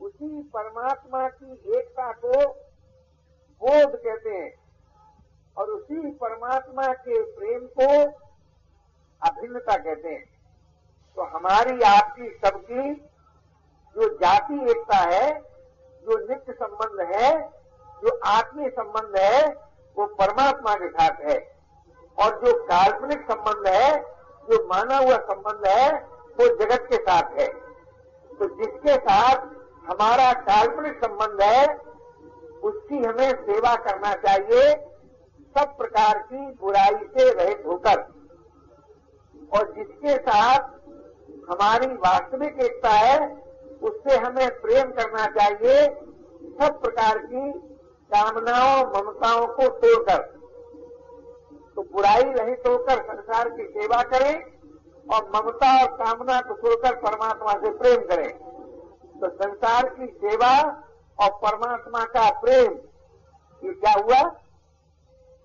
उसी 0.00 0.42
परमात्मा 0.42 1.28
की 1.28 1.78
एकता 1.78 2.12
को 2.12 2.52
बोध 3.64 3.96
कहते 3.96 4.30
हैं। 4.30 4.62
और 5.56 5.70
उसी 5.70 6.10
परमात्मा 6.10 6.92
के 6.92 7.22
प्रेम 7.22 7.66
को 7.66 8.18
अभिन्नता 9.28 9.76
कहते 9.76 10.08
हैं। 10.08 10.24
तो 11.16 11.22
हमारी 11.22 11.82
आपकी 11.82 12.40
सबकी 12.44 13.11
जो 13.94 14.08
जाति 14.14 14.70
एकता 14.70 14.96
है, 14.96 15.40
जो 16.02 16.28
नित्य 16.28 16.52
संबंध 16.52 17.08
है, 17.14 17.50
जो 18.02 18.20
आत्मीय 18.24 18.68
संबंध 18.68 19.16
है, 19.16 19.48
वो 19.98 20.06
परमात्मा 20.06 20.74
के 20.74 20.88
साथ 20.88 21.30
है। 21.30 21.56
और 22.18 22.40
जो 22.44 22.64
काल्पनिक 22.64 23.20
संबंध 23.30 23.66
है, 23.66 24.02
जो 24.50 24.66
माना 24.66 24.96
हुआ 24.96 25.16
संबंध 25.16 25.66
है, 25.66 25.98
वो 26.08 26.46
जगत 26.46 26.86
के 26.90 26.96
साथ 26.96 27.40
है। 27.40 27.46
तो 28.38 28.56
जिसके 28.56 28.94
साथ 28.94 29.36
हमारा 29.90 30.32
काल्पनिक 30.32 31.04
संबंध 31.04 31.42
है, 31.42 31.76
उसकी 32.62 32.98
हमें 32.98 33.30
सेवा 33.30 33.76
करना 33.76 34.14
चाहिए, 34.14 34.74
सब 35.58 35.76
प्रकार 35.76 36.18
की 36.18 36.36
बुराई 36.36 37.04
से 37.04 37.32
रहित 37.32 37.62
होकर। 37.66 38.22
और 39.52 39.72
जिसके 39.72 40.16
साथ 40.16 40.58
हमारी 41.50 41.86
वास्तविक 41.86 42.60
एकता 42.60 42.90
है 42.90 43.41
उससे 43.82 44.16
हमें 44.16 44.60
प्रेम 44.60 44.90
करना 44.90 45.26
चाहिए। 45.26 45.86
सब 46.60 46.80
प्रकार 46.82 47.18
की 47.18 47.52
कामनाओं, 48.12 48.84
ममताओं 48.86 49.46
को 49.46 49.68
तोड़कर। 49.68 50.22
तो 51.76 51.82
बुराई 51.82 52.22
नहीं 52.22 52.54
तोड़कर 52.54 53.02
संसार 53.02 53.48
की 53.48 53.64
सेवा 53.64 54.02
करें 54.02 54.34
और 55.14 55.30
ममता 55.34 55.82
और 55.82 55.96
कामना 55.96 56.40
को 56.40 56.54
छोड़कर 56.54 56.94
परमात्मा 56.94 57.52
से 57.52 57.70
प्रेम 57.70 58.06
करें। 58.06 58.32
तो 59.20 59.28
संसार 59.28 59.88
की 59.88 60.06
सेवा 60.06 60.82
और 61.18 61.30
परमात्मा 61.30 62.04
का 62.04 62.30
प्रेम, 62.40 62.72
ये 63.64 63.72
क्या 63.72 63.92
हुआ? 63.92 64.30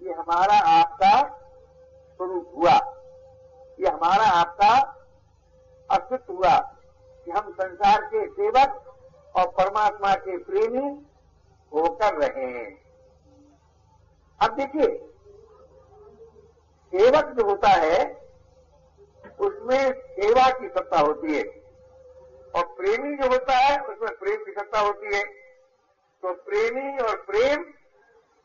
ये 0.01 0.13
हमारा 0.13 0.59
आपका 0.81 1.21
स्वरूप 2.15 2.51
हुआ। 2.57 2.73
ये 3.79 3.87
हमारा 3.87 4.23
आपका 4.23 4.73
अस्तित्व 5.91 6.33
हुआ। 6.33 6.76
कि 7.27 7.33
हम 7.33 7.53
संसार 7.53 8.01
के 8.05 8.27
सेवक 8.27 8.95
और 9.35 9.47
परमात्मा 9.47 10.15
के 10.15 10.37
प्रेमी 10.37 11.05
होकर 11.73 12.13
रहे 12.13 12.45
हैं। 12.45 12.81
अब 14.41 14.55
देखिए, 14.55 14.97
सेवक 16.87 17.25
जो 17.25 17.49
होता 17.49 17.67
है, 17.67 18.13
उसमें 19.39 19.91
सेवा 19.91 20.59
की 20.59 20.67
सत्ता 20.67 20.99
होती 20.99 21.37
है। 21.37 21.43
और 22.55 22.65
प्रेमी 22.65 23.17
जो 23.17 23.27
होता 23.27 23.53
है, 23.57 23.79
उसमें 23.79 24.17
प्रेम 24.17 24.45
की 24.45 24.51
सत्ता 24.51 24.79
होती 24.79 25.15
है। 25.15 25.23
तो 26.21 26.33
प्रेमी 26.33 26.97
और 26.97 27.21
प्रेम 27.21 27.73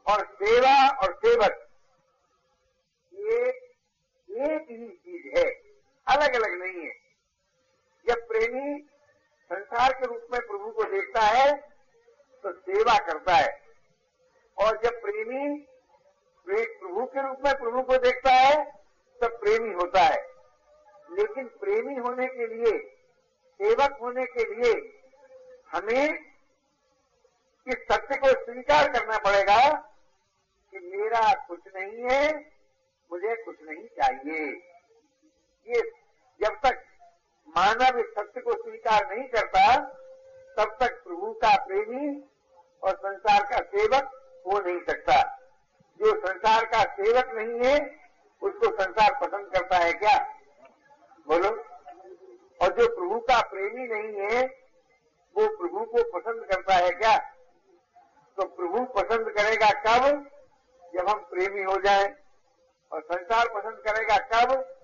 और 0.07 0.37
सेवा 0.43 0.89
और 0.89 1.21
सेवक, 1.25 1.69
ये 3.15 3.49
एक 4.53 4.67
ही 4.71 4.89
चीज़ 4.89 5.39
है। 5.39 5.51
अलग 6.07 6.35
अलग 6.35 6.63
नहीं 6.63 6.87
है। 6.87 7.02
जब 8.09 8.27
प्रेमी 8.29 8.79
संसार 9.51 9.93
के 9.93 10.07
रूप 10.07 10.27
में 10.33 10.41
प्रभु 10.47 10.71
को 10.71 10.85
देखता 10.85 11.21
है 11.21 11.53
तो 12.45 12.53
सेवा 12.53 12.99
करता 12.99 13.35
है। 13.35 13.61
और 14.59 14.81
जब 14.85 15.01
प्रेमी 15.03 15.67
प्रभु 16.47 17.05
के 17.07 17.23
रूप 17.23 17.39
में 17.45 17.55
प्रभु 17.55 17.83
को 17.83 17.97
देखता 17.97 18.31
है 18.31 18.65
तब 19.21 19.39
प्रेमी 19.41 19.73
होता 19.75 20.01
है। 20.01 20.21
लेकिन 21.11 21.47
प्रेमी 21.61 21.95
होने 21.95 22.27
के 22.27 22.47
लिए, 22.47 22.79
सेवक 23.61 23.99
होने 24.03 24.25
के 24.27 24.45
लिए 24.55 24.73
हमें 25.73 26.33
इस 27.67 27.77
सत्य 27.93 28.17
को 28.17 28.29
स्वीकार 28.45 28.93
करना 28.93 29.19
पड़ेगा 29.19 29.59
कि 30.73 30.79
मेरा 30.79 31.33
कुछ 31.49 31.61
नहीं 31.77 32.03
है, 32.11 32.53
मुझे 33.11 33.35
कुछ 33.45 33.57
नहीं 33.63 33.87
चाहिए। 34.01 34.47
ये 35.67 35.81
जब 36.41 36.61
तक 36.65 36.85
मानव 37.57 37.99
इस 37.99 38.07
सत्य 38.07 38.41
को 38.41 38.53
स्वीकार 38.53 39.15
नहीं 39.15 39.29
करता, 39.29 39.81
तब 40.59 40.77
तक 40.81 41.03
प्रभु 41.05 41.33
का 41.33 41.65
प्रेमी 41.65 42.25
और 42.83 42.97
संसार 42.97 43.43
का 43.43 43.57
सेवक 43.57 44.03
हो 44.47 44.61
नहीं 44.61 44.81
सकता। 44.81 45.39
जो 45.99 46.27
संसार 46.27 46.65
का 46.65 46.85
सेवक 46.85 47.27
नहीं 47.35 47.61
है, 47.65 48.01
उसको 48.43 48.83
संसार 48.83 49.21
पसंद 49.21 49.47
करता 49.47 49.77
है 49.77 49.93
क्या? 49.93 50.35
बोलो। 51.29 51.49
और 52.63 52.69
जो 52.69 52.97
प्रभु 52.97 53.21
का 53.21 53.43
प्रेमी 53.43 53.89
नहीं 53.89 54.21
है, 54.21 54.47
वो 55.37 55.57
प्रभु 55.57 55.85
को 55.85 56.19
पसंद 56.19 56.45
करता 56.45 56.75
है 56.75 56.91
क्या? 56.91 57.19
तो 58.37 58.45
प्रभु 58.45 58.85
पसंद 58.85 59.31
करेगा 59.31 59.71
कब? 59.71 60.31
जब 60.95 61.09
हम 61.09 61.19
प्रेमी 61.19 61.63
हो 61.63 61.77
जाएँ। 61.77 62.15
और 62.93 63.01
संसार 63.01 63.49
पसंद 63.49 63.83
करेगा 63.89 64.17
कब? 64.17 64.75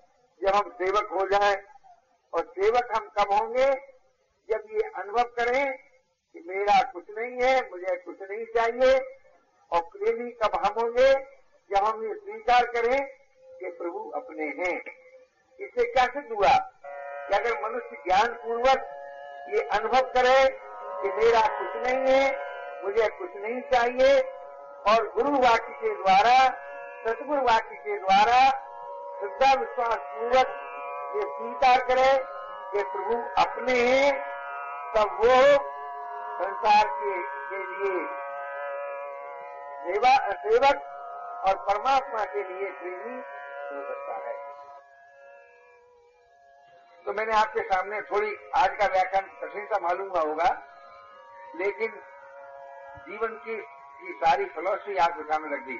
जब 0.41 0.55
हम 0.55 0.71
सेवक 0.71 1.09
हो 1.11 1.27
जाएँ। 1.27 1.68
और 2.33 2.53
सेवक 2.59 2.87
हम 2.97 3.11
कब 3.19 3.33
होंगे? 3.33 3.71
जब 4.49 4.63
ये 4.71 4.89
अनुभव 4.95 5.23
करें 5.23 5.77
कि 6.33 6.43
मेरा 6.47 6.91
कुछ 6.91 7.03
नहीं 7.17 7.31
है, 7.31 7.69
मुझे 7.69 7.95
कुछ 7.95 8.21
नहीं 8.21 8.45
चाहिए, 8.45 8.97
और 9.71 9.81
प्रेमी 9.81 10.31
कब 10.31 10.51
हम 10.55 10.81
होंगे? 10.81 11.13
जब 11.71 11.85
हम 11.85 12.07
ये 12.07 12.13
स्वीकार 12.13 12.65
करें 12.65 13.05
कि 13.59 13.65
प्रभु 13.65 14.11
अपने 14.15 14.43
हैं। 14.43 14.81
इससे 15.59 15.91
क्या 15.93 16.05
सिद्ध 16.05 16.31
हुआ? 16.31 16.71
कि 17.29 17.35
अगर 17.35 17.69
मनुष्य 17.69 17.97
ज्ञान 18.07 18.27
पूर्वक 18.27 18.95
ये 19.49 19.61
अनुभव 19.61 20.01
करे 20.01 20.49
कि 21.01 21.07
मेरा 21.07 21.47
कुछ 21.59 21.87
नहीं 21.87 22.13
है, 22.13 22.49
मुझे 22.83 23.07
कुछ 23.07 23.35
नहीं 23.35 23.61
चाहिए, 23.61 24.21
और 24.87 25.11
गुरु 25.11 25.31
वाक्य 25.31 25.73
के 25.73 25.95
द्वारा 25.95 26.65
सतगुरु 27.07 27.41
वाक्य 27.41 27.75
के 27.75 27.97
द्वारा 27.97 28.49
श्रद्धा, 29.19 29.61
विश्वास 29.61 29.97
पूर्वक 29.97 30.68
ये 31.09 31.21
स्वीकार 31.27 31.79
करे 31.85 32.09
कि 32.71 32.83
प्रभु 32.91 33.15
अपने 33.41 33.73
हैं 33.73 34.11
तब 34.93 35.17
वो 35.21 35.35
संसार 36.39 36.87
के, 36.97 37.13
के 37.49 37.61
लिए। 37.69 38.05
सेवा 39.83 40.11
सेवक 40.43 40.83
और 41.47 41.55
परमात्मा 41.69 42.23
के 42.25 42.43
लिए 42.43 42.69
प्रेमी 42.71 43.15
हो 43.15 43.81
सकता 43.87 44.15
है। 44.17 44.33
तो 47.05 47.13
मैंने 47.13 47.33
आपके 47.33 47.61
सामने 47.63 48.01
थोड़ी 48.01 48.35
आज 48.55 48.75
का 48.79 48.87
व्याख्यान 48.87 49.29
कठिन 49.41 49.65
सा 49.65 49.79
मालूम 49.79 50.09
हुआ 50.09 50.21
होगा 50.21 50.49
लेकिन 51.55 51.91
जीवन 53.07 53.33
की, 53.45 53.55
की 53.55 54.13
सारी 54.13 54.45
फिलोसफी 54.45 54.97
आपके 54.97 55.23
सामने 55.23 55.55
रख 55.55 55.63
दी 55.63 55.79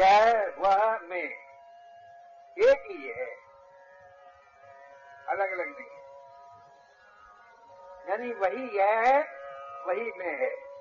यह 0.00 0.54
वह 0.58 0.98
में 1.02 1.22
एक 1.22 2.84
ही 2.90 3.08
है। 3.08 3.41
अलग 5.32 5.52
अलग 5.52 5.68
नहीं। 5.68 5.86
यानी 8.10 8.32
वही 8.32 8.78
यह 8.78 8.98
है 9.06 9.18
वही 9.86 10.12
मैं 10.18 10.36
है। 10.40 10.71